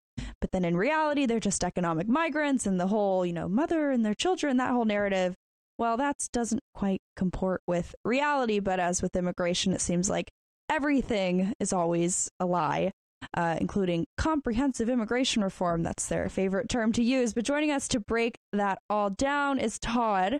[0.41, 4.03] But then in reality, they're just economic migrants and the whole, you know, mother and
[4.03, 5.35] their children, that whole narrative.
[5.77, 10.29] Well, that doesn't quite comport with reality, but as with immigration, it seems like
[10.69, 12.91] everything is always a lie,
[13.33, 15.83] uh, including comprehensive immigration reform.
[15.83, 17.33] That's their favorite term to use.
[17.33, 20.39] But joining us to break that all down is Todd.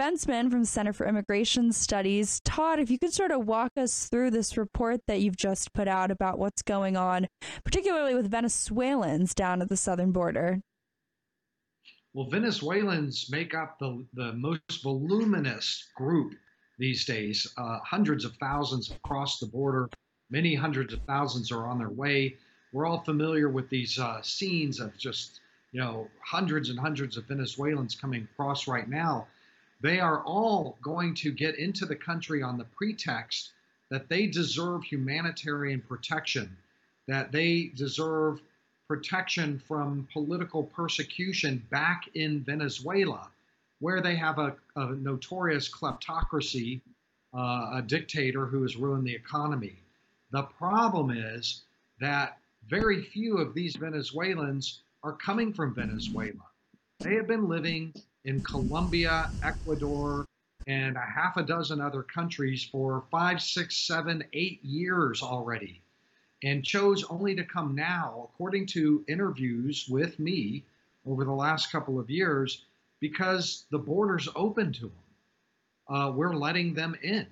[0.00, 2.40] Bensman from Center for Immigration Studies.
[2.42, 5.86] Todd, if you could sort of walk us through this report that you've just put
[5.86, 7.28] out about what's going on,
[7.64, 10.62] particularly with Venezuelans down at the southern border.
[12.14, 16.32] Well, Venezuelans make up the, the most voluminous group
[16.78, 17.46] these days.
[17.58, 19.90] Uh, hundreds of thousands across the border,
[20.30, 22.36] many hundreds of thousands are on their way.
[22.72, 25.40] We're all familiar with these uh, scenes of just,
[25.72, 29.26] you know, hundreds and hundreds of Venezuelans coming across right now.
[29.80, 33.52] They are all going to get into the country on the pretext
[33.90, 36.56] that they deserve humanitarian protection,
[37.08, 38.40] that they deserve
[38.86, 43.28] protection from political persecution back in Venezuela,
[43.78, 46.80] where they have a, a notorious kleptocracy,
[47.32, 49.76] uh, a dictator who has ruined the economy.
[50.32, 51.62] The problem is
[52.00, 52.38] that
[52.68, 56.46] very few of these Venezuelans are coming from Venezuela.
[57.00, 57.94] They have been living
[58.24, 60.26] in Colombia, Ecuador,
[60.66, 65.80] and a half a dozen other countries for five, six, seven, eight years already,
[66.44, 70.64] and chose only to come now, according to interviews with me
[71.06, 72.64] over the last couple of years,
[73.00, 74.92] because the border's open to them.
[75.88, 77.26] Uh, we're letting them in.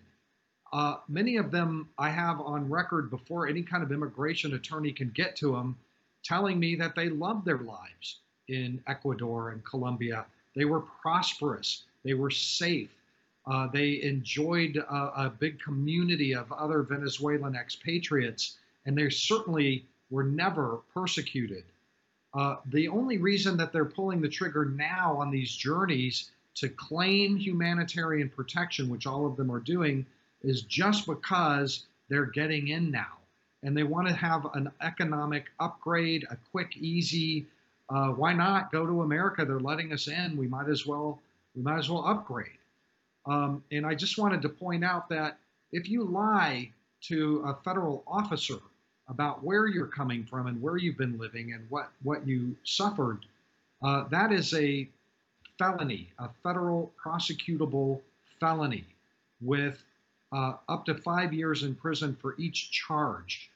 [0.72, 5.11] Uh, many of them I have on record before any kind of immigration attorney can
[5.11, 5.76] get to them,
[6.24, 10.26] telling me that they love their lives in Ecuador and Colombia
[10.59, 11.84] they were prosperous.
[12.04, 12.90] They were safe.
[13.46, 20.24] Uh, they enjoyed a, a, big community of other Venezuelan expatriates, and they certainly were
[20.24, 21.64] never persecuted.
[22.34, 27.36] Uh, the only reason that they're pulling the trigger now on these journeys to claim
[27.36, 30.04] humanitarian protection, which all of them are doing,
[30.42, 33.16] is just because they're getting in now.
[33.62, 37.46] And they want to have an economic upgrade, a quick, easy,
[37.91, 39.45] uh, why not go to America?
[39.45, 40.36] They're letting us in.
[40.36, 41.20] We might as well,
[41.55, 42.59] we might as well upgrade.
[43.26, 45.39] Um, and I just wanted to point out that
[45.72, 46.70] if you lie
[47.03, 48.59] to a federal officer
[49.09, 53.24] about where you're coming from and where you've been living and what, what you suffered,
[53.82, 54.89] uh, that is a
[55.59, 58.01] felony, a federal prosecutable
[58.39, 58.84] felony
[59.41, 59.82] with
[60.32, 63.51] uh, up to five years in prison for each charge.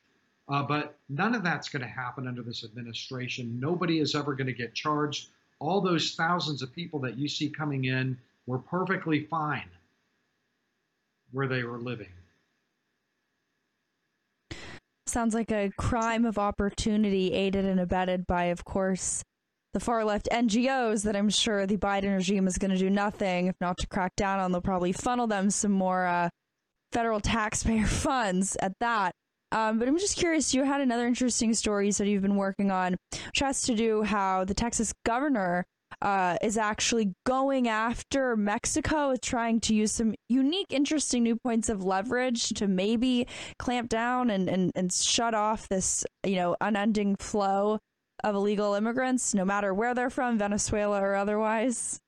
[0.52, 3.58] Uh, but none of that's going to happen under this administration.
[3.58, 5.30] Nobody is ever going to get charged.
[5.60, 9.70] All those thousands of people that you see coming in were perfectly fine
[11.30, 12.12] where they were living.
[15.06, 19.22] Sounds like a crime of opportunity aided and abetted by, of course,
[19.72, 23.46] the far left NGOs that I'm sure the Biden regime is going to do nothing,
[23.46, 24.52] if not to crack down on.
[24.52, 26.28] They'll probably funnel them some more uh,
[26.92, 29.14] federal taxpayer funds at that.
[29.52, 32.96] Um, but I'm just curious, you had another interesting story that you've been working on,
[33.10, 35.64] which has to do how the Texas governor
[36.00, 41.84] uh, is actually going after Mexico, trying to use some unique, interesting new points of
[41.84, 43.26] leverage to maybe
[43.58, 47.78] clamp down and, and, and shut off this, you know, unending flow
[48.24, 52.00] of illegal immigrants, no matter where they're from, Venezuela or otherwise?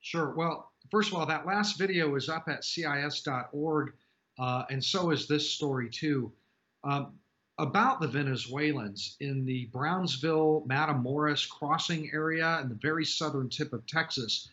[0.00, 0.34] Sure.
[0.36, 3.92] Well, first of all, that last video is up at CIS.org,
[4.38, 6.32] uh, and so is this story too.
[6.82, 7.18] Um,
[7.58, 13.86] about the Venezuelans in the Brownsville Matamoros crossing area in the very southern tip of
[13.86, 14.48] Texas,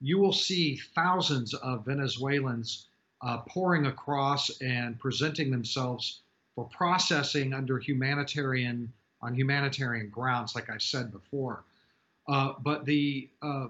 [0.00, 2.88] you will see thousands of Venezuelans
[3.22, 6.22] uh, pouring across and presenting themselves
[6.54, 11.64] for processing under humanitarian on humanitarian grounds, like I said before.
[12.26, 13.66] Uh, but the uh,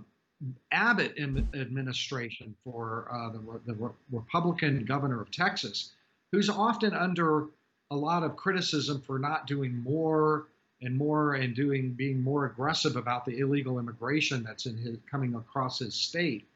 [0.72, 5.92] Abbott administration for uh, the, the Re- Republican governor of Texas,
[6.32, 7.48] who's often under
[7.90, 10.46] a lot of criticism for not doing more
[10.82, 15.34] and more and doing being more aggressive about the illegal immigration that's in his coming
[15.34, 16.46] across his state,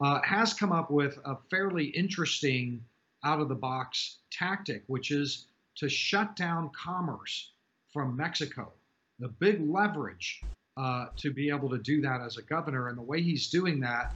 [0.00, 2.82] uh, has come up with a fairly interesting
[3.24, 5.46] out of the box tactic, which is
[5.76, 7.50] to shut down commerce
[7.92, 8.72] from Mexico.
[9.20, 10.42] The big leverage
[10.76, 12.88] uh, to be able to do that as a governor.
[12.88, 14.14] And the way he's doing that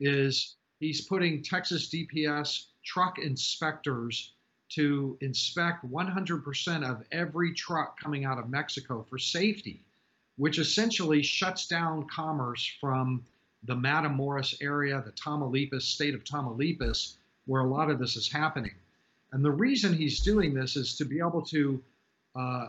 [0.00, 4.32] is he's putting Texas DPS truck inspectors
[4.70, 9.82] to inspect 100% of every truck coming out of Mexico for safety,
[10.36, 13.24] which essentially shuts down commerce from
[13.64, 18.74] the Matamoros area, the Tamaulipas, state of Tamaulipas, where a lot of this is happening.
[19.32, 21.82] And the reason he's doing this is to be able to
[22.38, 22.68] uh,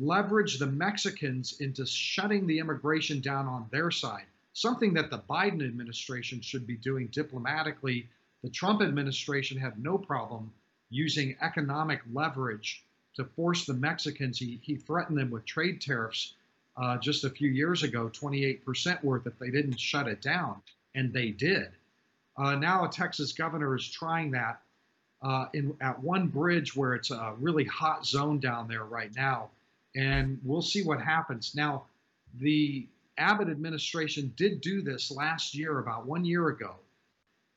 [0.00, 5.64] leverage the Mexicans into shutting the immigration down on their side, something that the Biden
[5.64, 8.08] administration should be doing diplomatically.
[8.42, 10.52] The Trump administration had no problem
[10.90, 12.84] using economic leverage
[13.16, 14.38] to force the Mexicans.
[14.38, 16.34] He, he threatened them with trade tariffs
[16.76, 20.60] uh, just a few years ago, 28% worth, if they didn't shut it down.
[20.94, 21.68] And they did.
[22.36, 24.60] Uh, now a Texas governor is trying that
[25.22, 29.50] uh, in, at one bridge where it's a really hot zone down there right now
[29.96, 31.54] and we'll see what happens.
[31.54, 31.84] Now,
[32.40, 32.88] the
[33.18, 36.74] Abbott administration did do this last year, about one year ago,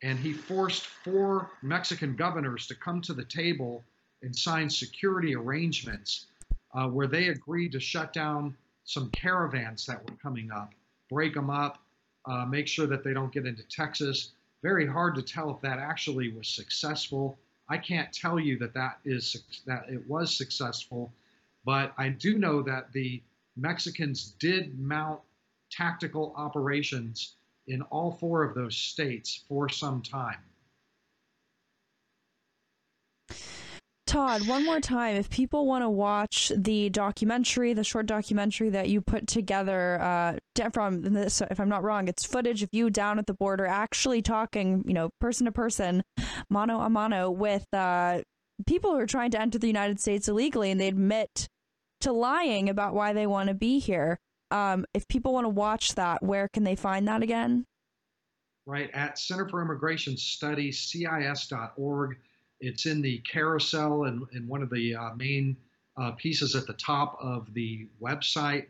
[0.04, 3.84] and he forced four Mexican governors to come to the table
[4.22, 6.28] and sign security arrangements
[6.74, 10.74] uh, where they agreed to shut down some caravans that were coming up,
[11.10, 11.80] break them up,
[12.26, 14.32] uh, make sure that they don't get into Texas.
[14.62, 17.38] Very hard to tell if that actually was successful.
[17.70, 21.12] I can't tell you that that is that it was successful
[21.68, 23.22] but I do know that the
[23.58, 25.20] Mexicans did mount
[25.70, 27.36] tactical operations
[27.68, 30.38] in all four of those states for some time.
[34.06, 38.88] Todd, one more time, if people want to watch the documentary, the short documentary that
[38.88, 43.20] you put together uh, from this, if I'm not wrong, it's footage of you down
[43.20, 46.02] at the border actually talking, you know, person to person,
[46.50, 48.22] mano a mano, with uh,
[48.66, 51.50] people who are trying to enter the United States illegally, and they admit
[52.02, 54.20] to lying about why they want to be here.
[54.52, 57.66] Um, if people want to watch that, where can they find that again?
[58.66, 62.18] Right at Center for Immigration Studies, CIS.org.
[62.60, 65.58] It's in the carousel and, in one of the uh, main
[65.98, 68.68] uh, pieces at the top of the website.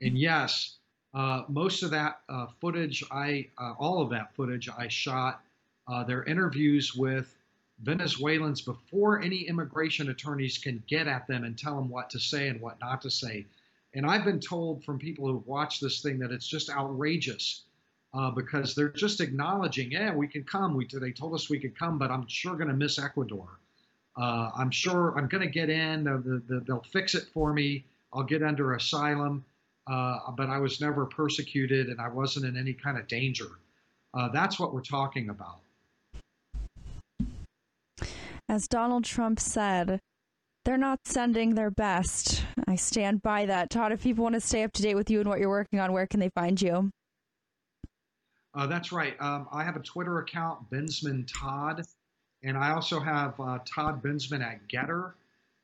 [0.00, 0.78] And yes,
[1.14, 5.42] uh, most of that uh, footage, I uh, all of that footage I shot.
[5.88, 7.36] Uh, they're interviews with
[7.82, 12.48] Venezuelans before any immigration attorneys can get at them and tell them what to say
[12.48, 13.46] and what not to say.
[13.94, 17.62] And I've been told from people who've watched this thing that it's just outrageous
[18.12, 20.74] uh, because they're just acknowledging, yeah, we can come.
[20.74, 23.48] We they told us we could come, but I'm sure going to miss Ecuador.
[24.16, 26.04] Uh, I'm sure I'm going to get in.
[26.04, 27.84] The, the, they'll fix it for me.
[28.12, 29.44] I'll get under asylum,
[29.86, 33.46] uh, but I was never persecuted and I wasn't in any kind of danger.
[34.12, 35.60] Uh, that's what we're talking about.
[38.50, 40.00] As Donald Trump said,
[40.64, 42.44] they're not sending their best.
[42.66, 43.70] I stand by that.
[43.70, 45.78] Todd, if people want to stay up to date with you and what you're working
[45.78, 46.90] on, where can they find you?
[48.52, 49.14] Uh, that's right.
[49.20, 51.86] Um, I have a Twitter account, Bensman Todd,
[52.42, 55.12] and I also have uh, Todd Bensman at GETTR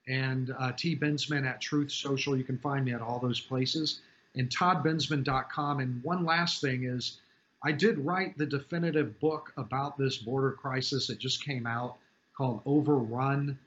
[0.07, 2.37] and uh, T Bensman at Truth Social.
[2.37, 3.99] You can find me at all those places
[4.37, 5.81] and toddbensman.com.
[5.81, 7.19] And one last thing is,
[7.65, 11.11] I did write the definitive book about this border crisis.
[11.11, 11.97] It just came out
[12.37, 13.59] called Overrun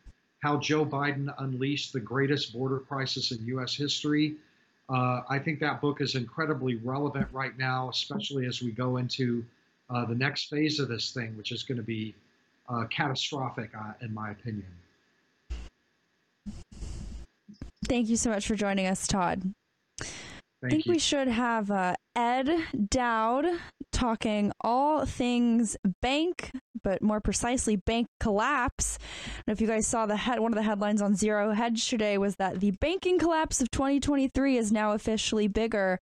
[0.41, 3.75] How Joe Biden Unleashed the Greatest Border Crisis in U.S.
[3.75, 4.35] History.
[4.89, 9.45] Uh, I think that book is incredibly relevant right now, especially as we go into
[9.89, 12.15] uh, the next phase of this thing, which is going to be
[12.69, 14.65] uh, catastrophic, uh, in my opinion.
[17.87, 19.41] Thank you so much for joining us, Todd.
[19.99, 20.11] Thank
[20.63, 20.93] I think you.
[20.93, 23.45] we should have uh, Ed Dowd
[23.93, 26.51] talking all things bank,
[26.83, 28.97] but more precisely, bank collapse.
[29.47, 32.17] And if you guys saw the head, one of the headlines on Zero Hedge today
[32.17, 35.97] was that the banking collapse of 2023 is now officially bigger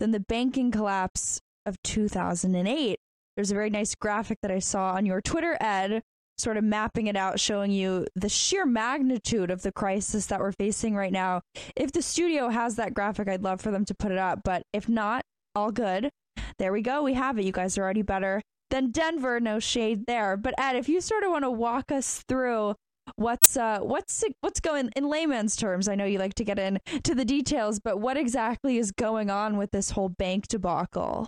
[0.00, 2.98] than the banking collapse of 2008.
[3.36, 6.02] There's a very nice graphic that I saw on your Twitter, Ed,
[6.38, 10.52] sort of mapping it out, showing you the sheer magnitude of the crisis that we're
[10.52, 11.42] facing right now.
[11.76, 14.40] If the studio has that graphic, I'd love for them to put it up.
[14.42, 15.26] But if not,
[15.58, 16.10] all good.
[16.58, 17.02] There we go.
[17.02, 17.44] We have it.
[17.44, 18.40] You guys are already better
[18.70, 19.40] than Denver.
[19.40, 20.36] No shade there.
[20.36, 22.74] But Ed, if you sort of want to walk us through
[23.16, 27.14] what's uh what's what's going in layman's terms i know you like to get into
[27.14, 31.26] the details but what exactly is going on with this whole bank debacle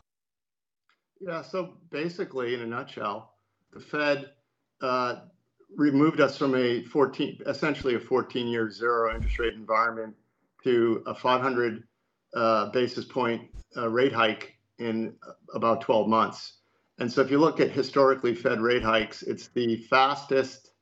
[1.22, 3.32] yeah so basically in a nutshell
[3.72, 4.32] the fed
[4.82, 5.20] uh,
[5.76, 10.14] removed us from a 14, essentially a 14 year zero interest rate environment
[10.64, 11.82] to a 500
[12.34, 13.42] uh, basis point
[13.76, 15.14] uh, rate hike in
[15.54, 16.54] about 12 months.
[16.98, 20.72] And so if you look at historically Fed rate hikes, it's the fastest,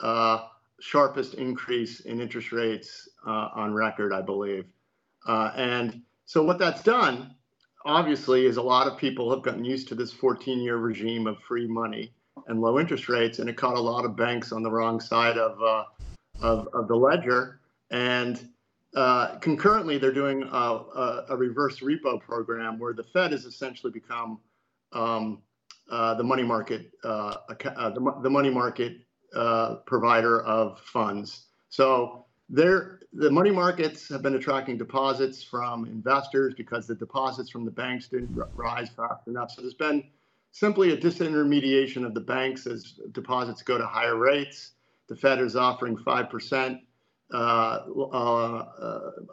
[0.00, 0.46] uh,
[0.80, 4.66] sharpest increase in interest rates uh, on record, I believe.
[5.26, 7.34] Uh, and so what that's done,
[7.84, 11.38] obviously, is a lot of people have gotten used to this 14 year regime of
[11.40, 12.12] free money
[12.46, 15.36] and low interest rates, and it caught a lot of banks on the wrong side
[15.36, 15.84] of uh,
[16.40, 17.60] of, of, the ledger.
[17.90, 18.48] And
[18.98, 23.92] uh, concurrently, they're doing a, a, a, reverse repo program where the Fed has essentially
[23.92, 24.40] become
[24.92, 25.40] um,
[25.88, 28.96] uh, the money market uh, uh, the, the, money market
[29.36, 31.44] uh, provider of funds.
[31.68, 37.70] So the money markets have been attracting deposits from investors because the deposits from the
[37.70, 39.52] banks didn't rise fast enough.
[39.52, 40.02] So there's been
[40.50, 44.72] simply a disintermediation of the banks as deposits go to higher rates.
[45.06, 46.80] The Fed is offering 5%
[47.32, 48.64] uh, uh,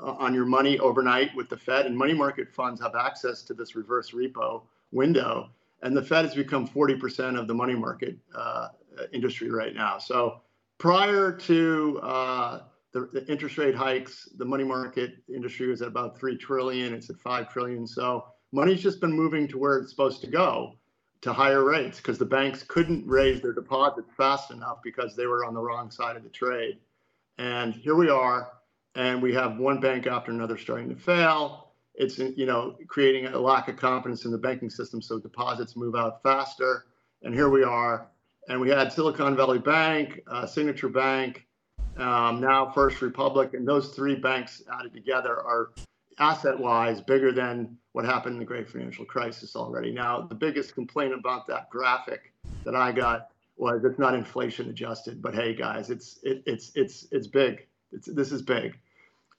[0.02, 3.76] on your money overnight with the Fed, and money market funds have access to this
[3.76, 5.50] reverse repo window.
[5.82, 8.70] And the Fed has become 40% of the money market uh,
[9.14, 9.98] industry right now.
[9.98, 10.41] So
[10.78, 16.18] prior to uh, the, the, interest rate hikes, the money market industry was at about
[16.18, 16.93] 3 trillion.
[16.93, 17.86] It's at 5 trillion.
[17.86, 20.74] So money's just been moving to where it's supposed to go
[21.22, 25.46] to higher rates because the banks couldn't raise their deposits fast enough because they were
[25.46, 26.78] on the wrong side of the trade.
[27.38, 28.52] And here we are,
[28.96, 31.72] and we have one bank after another starting to fail.
[31.96, 35.96] It's you know creating a lack of confidence in the banking system, so deposits move
[35.96, 36.86] out faster.
[37.24, 38.08] And here we are,
[38.48, 41.46] and we had Silicon Valley Bank, uh, Signature Bank,
[41.98, 45.72] um, now First Republic, and those three banks added together are
[46.20, 49.92] asset wise bigger than what happened in the great financial crisis already.
[49.92, 52.34] Now, the biggest complaint about that graphic
[52.64, 57.08] that I got was it's not inflation adjusted, but hey guys, it's it, it's it's
[57.12, 57.68] it's big.
[57.91, 58.78] It's, this is big.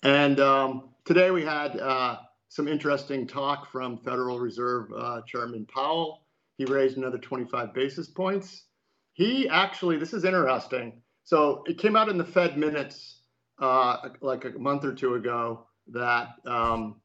[0.02, 6.22] And um, today we had uh, some interesting talk from Federal Reserve uh, Chairman Powell.
[6.58, 8.64] He raised another 25 basis points.
[9.12, 11.02] He actually, this is interesting.
[11.24, 13.20] So it came out in the Fed minutes
[13.58, 17.00] uh, like a month or two ago that um,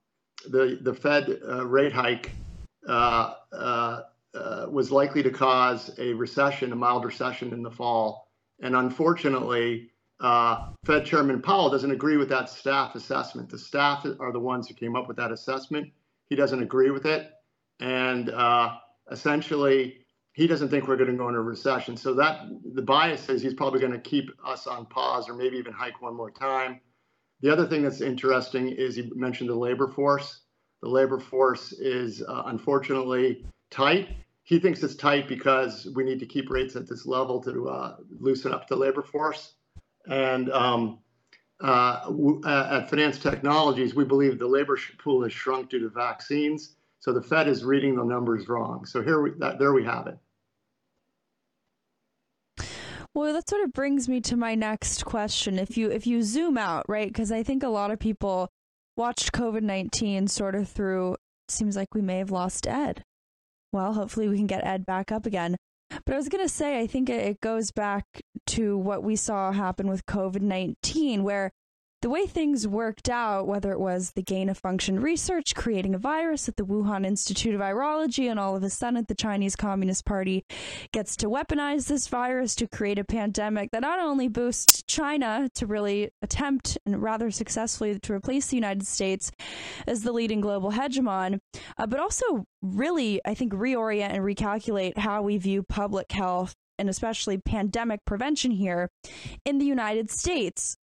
[0.49, 2.31] the the Fed uh, rate hike
[4.33, 8.27] uh, was likely to cause a recession, a mild recession in the fall,
[8.61, 13.49] and unfortunately, uh, Fed Chairman Powell doesn't agree with that staff assessment.
[13.49, 15.91] The staff are the ones who came up with that assessment.
[16.29, 17.31] He doesn't agree with it,
[17.79, 18.75] and uh,
[19.11, 19.97] essentially.
[20.33, 21.97] He doesn't think we're going to go into a recession.
[21.97, 25.57] So that the bias is he's probably going to keep us on pause or maybe
[25.57, 26.79] even hike one more time
[27.41, 30.41] the other thing that's interesting is you mentioned the labor force.
[30.81, 34.09] The labor force is uh, unfortunately tight.
[34.51, 37.95] He thinks it's tight because we need to keep rates at this level to uh,
[38.19, 39.53] loosen up the labor force.
[40.09, 40.99] And um,
[41.61, 46.75] uh, w- at Phinance Technologies, we believe the labor pool has shrunk due to vaccines.
[46.99, 48.85] So the Fed is reading the numbers wrong.
[48.85, 50.17] So here, we, that, there we have it.
[53.15, 55.59] Well, that sort of brings me to my next question.
[55.59, 57.07] If you if you zoom out, right?
[57.07, 58.49] Because I think a lot of people
[58.97, 61.15] watched COVID nineteen sort of through.
[61.47, 63.05] Seems like we may have lost Ed.
[63.71, 65.55] Well, hopefully we can get Ed back up again.
[66.05, 68.05] But I was going to say, I think it goes back
[68.47, 71.51] to what we saw happen with COVID 19, where
[72.01, 75.99] the way things worked out, whether it was the gain of function research creating a
[75.99, 80.03] virus at the Wuhan Institute of Virology, and all of a sudden the Chinese Communist
[80.03, 80.43] Party
[80.91, 85.67] gets to weaponize this virus to create a pandemic that not only boosts China to
[85.67, 89.31] really attempt and rather successfully to replace the United States
[89.85, 91.39] as the leading global hegemon,
[91.77, 96.89] uh, but also really, I think, reorient and recalculate how we view public health and
[96.89, 98.89] especially pandemic prevention here
[99.45, 100.77] in the United States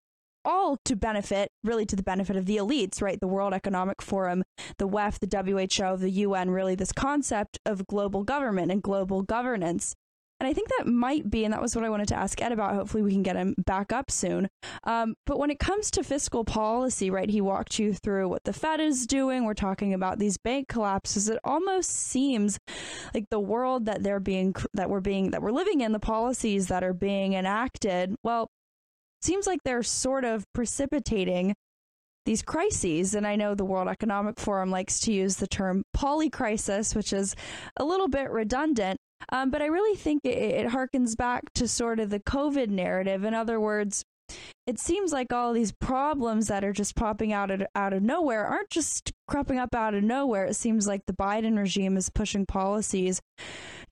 [0.44, 3.20] all to benefit, really to the benefit of the elites, right?
[3.20, 4.44] The World Economic Forum,
[4.78, 9.94] the WEF, the WHO, the UN, really this concept of global government and global governance.
[10.40, 12.52] And I think that might be, and that was what I wanted to ask Ed
[12.52, 12.74] about.
[12.74, 14.48] Hopefully, we can get him back up soon.
[14.84, 18.52] Um, but when it comes to fiscal policy, right, he walked you through what the
[18.52, 19.44] Fed is doing.
[19.44, 21.28] We're talking about these bank collapses.
[21.28, 22.56] It almost seems
[23.12, 26.68] like the world that they're being, that we're being, that we're living in, the policies
[26.68, 28.14] that are being enacted.
[28.22, 28.48] Well,
[29.22, 31.54] seems like they're sort of precipitating
[32.26, 33.14] these crises.
[33.14, 37.34] And I know the World Economic Forum likes to use the term polycrisis, which is
[37.78, 38.98] a little bit redundant.
[39.30, 43.24] Um, but I really think it, it harkens back to sort of the COVID narrative.
[43.24, 44.04] In other words,
[44.66, 48.46] it seems like all these problems that are just popping out of, out of nowhere
[48.46, 50.44] aren't just cropping up out of nowhere.
[50.44, 53.20] It seems like the Biden regime is pushing policies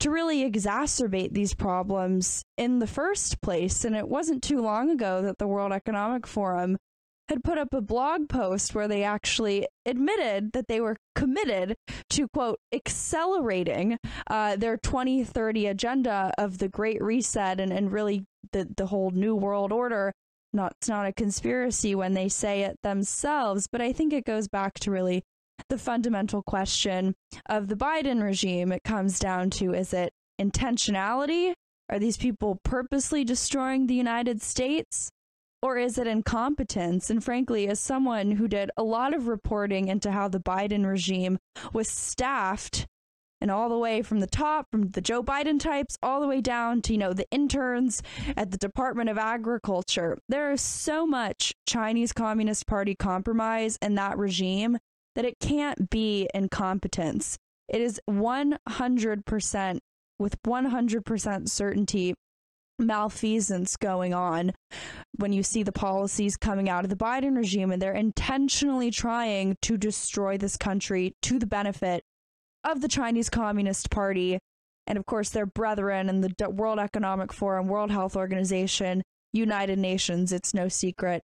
[0.01, 3.85] to really exacerbate these problems in the first place.
[3.85, 6.77] And it wasn't too long ago that the World Economic Forum
[7.29, 11.75] had put up a blog post where they actually admitted that they were committed
[12.11, 18.69] to quote accelerating uh, their 2030 agenda of the great reset and, and really the,
[18.77, 20.13] the whole new world order
[20.53, 24.49] not it's not a conspiracy when they say it themselves, but I think it goes
[24.49, 25.23] back to really
[25.69, 27.15] the fundamental question
[27.47, 28.73] of the Biden regime.
[28.73, 31.55] It comes down to is it intentionality?
[31.89, 35.11] Are these people purposely destroying the United States?
[35.63, 37.11] Or is it incompetence?
[37.11, 41.39] And frankly, as someone who did a lot of reporting into how the Biden regime
[41.73, 42.87] was staffed
[43.41, 46.41] and all the way from the top, from the Joe Biden types, all the way
[46.41, 48.03] down to, you know, the interns
[48.37, 50.19] at the Department of Agriculture.
[50.29, 54.79] There is so much Chinese Communist Party compromise in that regime
[55.17, 57.37] that it can't be incompetence.
[57.69, 59.79] It is 100%
[60.19, 62.15] with 100% certainty
[62.79, 64.53] malfeasance going on
[65.17, 69.57] when you see the policies coming out of the Biden regime and they're intentionally trying
[69.63, 72.03] to destroy this country to the benefit
[72.63, 74.39] of the Chinese Communist Party
[74.87, 79.03] and of course their brethren in the World Economic Forum, World Health Organization,
[79.33, 80.31] United Nations.
[80.31, 81.23] It's no secret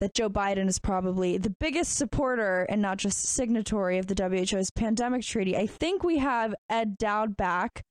[0.00, 4.70] that Joe Biden is probably the biggest supporter and not just signatory of the WHO's
[4.70, 5.56] pandemic treaty.
[5.56, 7.84] I think we have Ed Dowd back.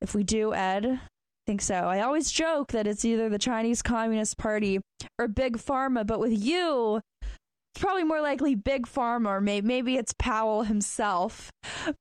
[0.00, 1.00] If we do, Ed, I
[1.46, 1.74] think so.
[1.74, 4.80] I always joke that it's either the Chinese Communist Party
[5.18, 10.14] or Big Pharma, but with you, it's probably more likely Big Pharma or maybe, it's
[10.18, 11.50] Powell himself.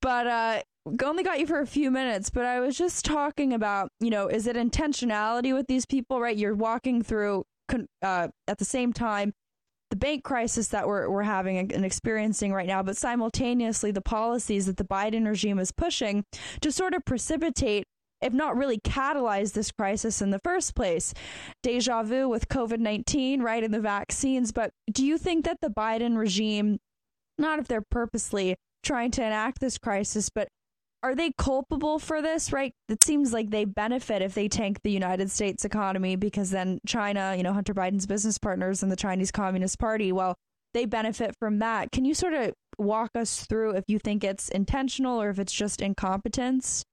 [0.01, 0.61] But uh,
[1.03, 4.27] only got you for a few minutes, but I was just talking about, you know,
[4.27, 6.37] is it intentionality with these people, right?
[6.37, 7.43] You're walking through
[8.01, 9.33] uh, at the same time
[9.89, 14.65] the bank crisis that we're, we're having and experiencing right now, but simultaneously the policies
[14.65, 16.25] that the Biden regime is pushing
[16.61, 17.85] to sort of precipitate
[18.19, 21.13] if not really catalyze this crisis in the first place.
[21.61, 24.51] Deja vu with COVID 19, right, and the vaccines.
[24.51, 26.79] But do you think that the Biden regime,
[27.37, 30.47] not if they're purposely trying to enact this crisis, but
[31.03, 32.73] are they culpable for this, right?
[32.89, 37.35] It seems like they benefit if they tank the United States economy because then China,
[37.37, 40.35] you know, Hunter Biden's business partners and the Chinese Communist Party, well,
[40.73, 41.91] they benefit from that.
[41.91, 45.53] Can you sort of walk us through if you think it's intentional or if it's
[45.53, 46.83] just incompetence?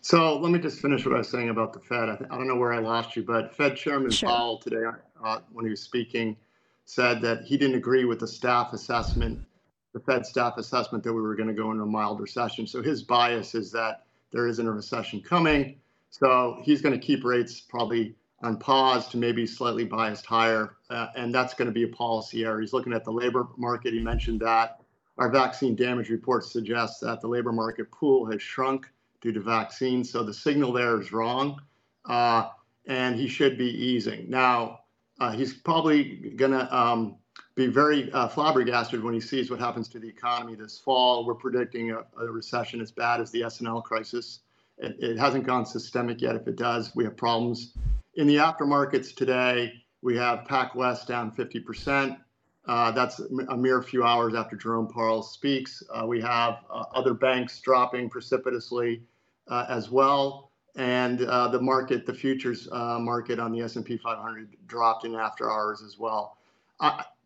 [0.00, 2.08] So let me just finish what I was saying about the Fed.
[2.08, 4.28] I, th- I don't know where I lost you, but Fed Chairman sure.
[4.28, 4.84] Powell today,
[5.22, 6.36] uh, when he was speaking,
[6.84, 9.44] said that he didn't agree with the staff assessment
[9.98, 12.66] the Fed staff assessment that we were going to go into a mild recession.
[12.66, 15.76] So his bias is that there isn't a recession coming.
[16.10, 20.76] So he's going to keep rates probably on pause to maybe slightly biased higher.
[20.88, 22.60] Uh, and that's going to be a policy error.
[22.60, 23.92] He's looking at the labor market.
[23.92, 24.80] He mentioned that.
[25.18, 28.86] our vaccine damage reports suggest that the labor market pool has shrunk
[29.20, 30.10] due to vaccines.
[30.10, 31.60] So the signal there is wrong.
[32.04, 32.50] Uh,
[32.86, 34.30] and he should be easing.
[34.30, 34.80] Now,
[35.20, 37.16] uh, he's probably going to um,
[37.58, 41.26] be very uh, flabbergasted when he sees what happens to the economy this fall.
[41.26, 44.40] We're predicting a, a recession as bad as the S&L crisis.
[44.78, 46.36] It, it, hasn't gone systemic yet.
[46.36, 47.74] If it does, we have problems.
[48.14, 52.16] In the aftermarkets today, we have PacWest down 50%.
[52.68, 55.82] Uh, that's a mere few hours after Jerome Powell speaks.
[55.92, 59.02] Uh, we have uh, other banks dropping precipitously
[59.48, 65.04] uh, as well, and uh, the market, the futures market on the S&P 500 dropped
[65.04, 66.36] in after hours as well.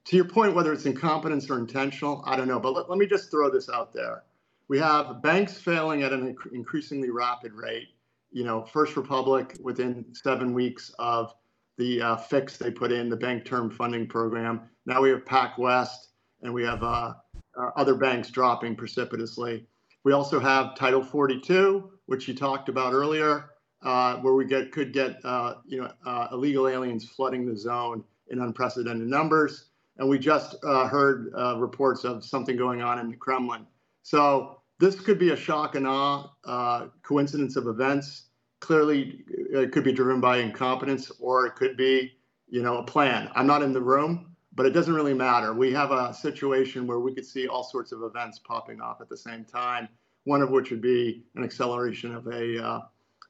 [0.05, 2.59] To your point, whether it's incompetence or intentional, I don't know.
[2.59, 4.25] But let, let me just throw this out there:
[4.69, 7.89] we have banks failing at an increasingly rapid rate.
[8.33, 11.35] You know, First Republic within seven weeks of
[11.79, 14.63] the uh, fix they put in the bank term funding program.
[14.87, 16.09] Now we have PacWest
[16.43, 17.15] and we have uh,
[17.59, 19.67] uh, other banks dropping precipitously.
[20.05, 23.51] We also have Title 42, which you talked about earlier,
[23.83, 28.41] uh, where we get could get uh, you know illegal aliens flooding the zone in
[28.41, 29.71] unprecedented numbers.
[29.99, 33.67] And we just heard reports of something going on in the Kremlin.
[34.03, 36.29] So this could be a shock and awe
[37.03, 38.25] coincidence of events.
[38.61, 42.13] Clearly it could be driven by incompetence or it could be
[42.49, 43.31] you know a plan.
[43.35, 45.55] I'm not in the room but it doesn't really matter.
[45.55, 49.09] We have a situation where we could see all sorts of events popping off at
[49.09, 49.89] the same time
[50.25, 52.81] one of which would be an acceleration of a uh,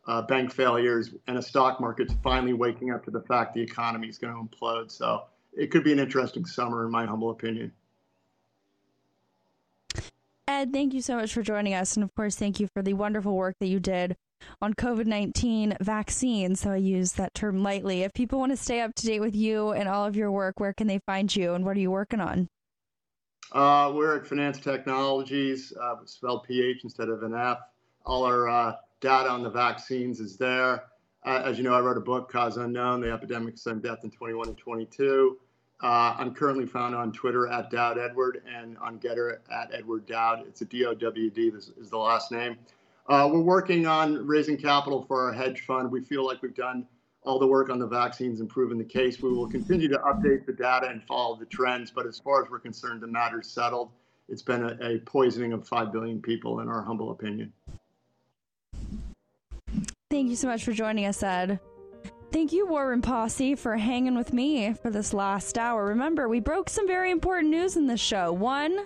[0.06, 4.08] uh, bank failures and a stock market finally waking up to the fact the economy
[4.08, 4.90] is going to implode.
[4.90, 7.72] So it could be an interesting summer in my humble opinion
[10.48, 11.96] Ed, thank you so much for joining us.
[11.96, 14.16] And of course, thank you for the wonderful work that you did
[14.60, 16.60] on COVID 19 vaccines.
[16.60, 18.02] So I use that term lightly.
[18.02, 20.60] If people want to stay up to date with you and all of your work,
[20.60, 22.48] where can they find you and what are you working on?
[23.52, 27.58] Uh, we're at Phinance Technologies, uh, spelled PH instead of an F.
[28.04, 30.84] All our uh, data on the vaccines is there.
[31.24, 34.10] Uh, as you know, I wrote a book, Cause Unknown The Epidemic of Death in
[34.10, 35.38] 21 and 22.
[35.80, 40.44] Uh, I'm currently found on Twitter at Dowd Edward and on GETTR at Edward Dowd.
[40.46, 42.56] It's a D O W D, this is the last name.
[43.08, 45.90] Uh, we're working on raising capital for our hedge fund.
[45.90, 46.86] We feel like we've done
[47.24, 49.20] all the work on the vaccines and proven the case.
[49.20, 51.90] We will continue to update the data and follow the trends.
[51.90, 53.90] But as far as we're concerned, the matter's settled.
[54.28, 57.52] It's been a, a poisoning of 5 billion people, in our humble opinion.
[60.12, 61.58] Thank you so much for joining us, Ed.
[62.32, 65.86] Thank you, War Room Posse, for hanging with me for this last hour.
[65.86, 68.30] Remember, we broke some very important news in this show.
[68.30, 68.80] One,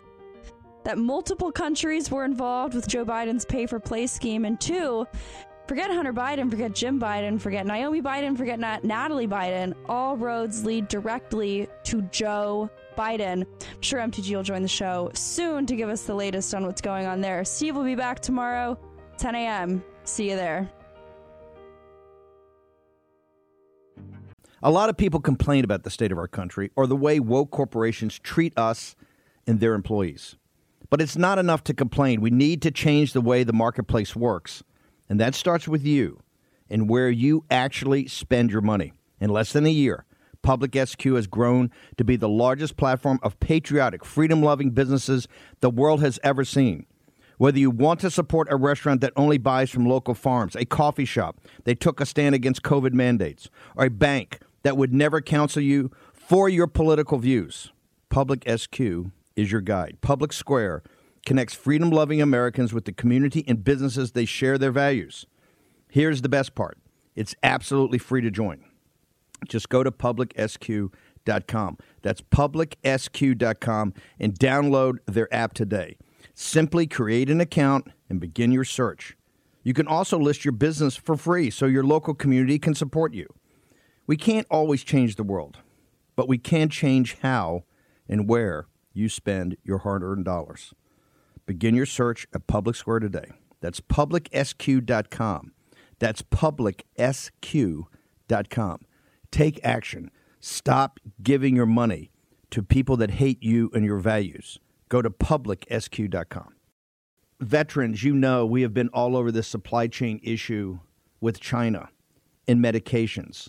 [0.85, 5.05] that multiple countries were involved with Joe Biden's pay for play scheme, and two,
[5.67, 9.75] forget Hunter Biden, forget Jim Biden, forget Naomi Biden, forget Nat- Natalie Biden.
[9.89, 13.43] All roads lead directly to Joe Biden.
[13.43, 16.81] I'm sure MTG will join the show soon to give us the latest on what's
[16.81, 17.45] going on there.
[17.45, 18.79] Steve will be back tomorrow,
[19.19, 19.83] 10 a.m.
[20.05, 20.71] See you there.
[24.63, 27.51] A lot of people complain about the state of our country or the way woke
[27.51, 28.97] corporations treat us
[29.47, 30.37] and their employees.
[30.89, 32.21] But it's not enough to complain.
[32.21, 34.63] We need to change the way the marketplace works.
[35.09, 36.21] And that starts with you
[36.71, 38.93] and where you actually spend your money.
[39.21, 40.05] In less than a year,
[40.43, 45.27] Public SQ has grown to be the largest platform of patriotic, freedom loving businesses
[45.61, 46.87] the world has ever seen.
[47.39, 51.05] Whether you want to support a restaurant that only buys from local farms, a coffee
[51.05, 55.63] shop that took a stand against COVID mandates, or a bank that would never counsel
[55.63, 57.71] you for your political views,
[58.09, 58.81] Public SQ
[59.37, 59.99] is your guide.
[60.01, 60.83] Public Square
[61.25, 65.25] connects freedom loving Americans with the community and businesses they share their values.
[65.89, 66.79] Here's the best part
[67.15, 68.65] it's absolutely free to join.
[69.49, 71.79] Just go to publicsq.com.
[72.03, 75.97] That's publicsq.com and download their app today.
[76.35, 79.17] Simply create an account and begin your search.
[79.63, 83.33] You can also list your business for free so your local community can support you.
[84.07, 85.59] We can't always change the world,
[86.15, 87.65] but we can change how
[88.09, 90.73] and where you spend your hard earned dollars.
[91.45, 93.33] Begin your search at Public Square today.
[93.61, 95.53] That's publicsq.com.
[95.99, 96.81] That's publicsq.com.
[99.33, 100.11] Take action.
[100.41, 102.11] Stop giving your money
[102.51, 104.61] to people that hate you and your values.
[104.89, 106.55] Go to publicsq.com.
[107.41, 110.79] Veterans, you know we have been all over this supply chain issue
[111.21, 111.89] with China
[112.47, 113.49] and medications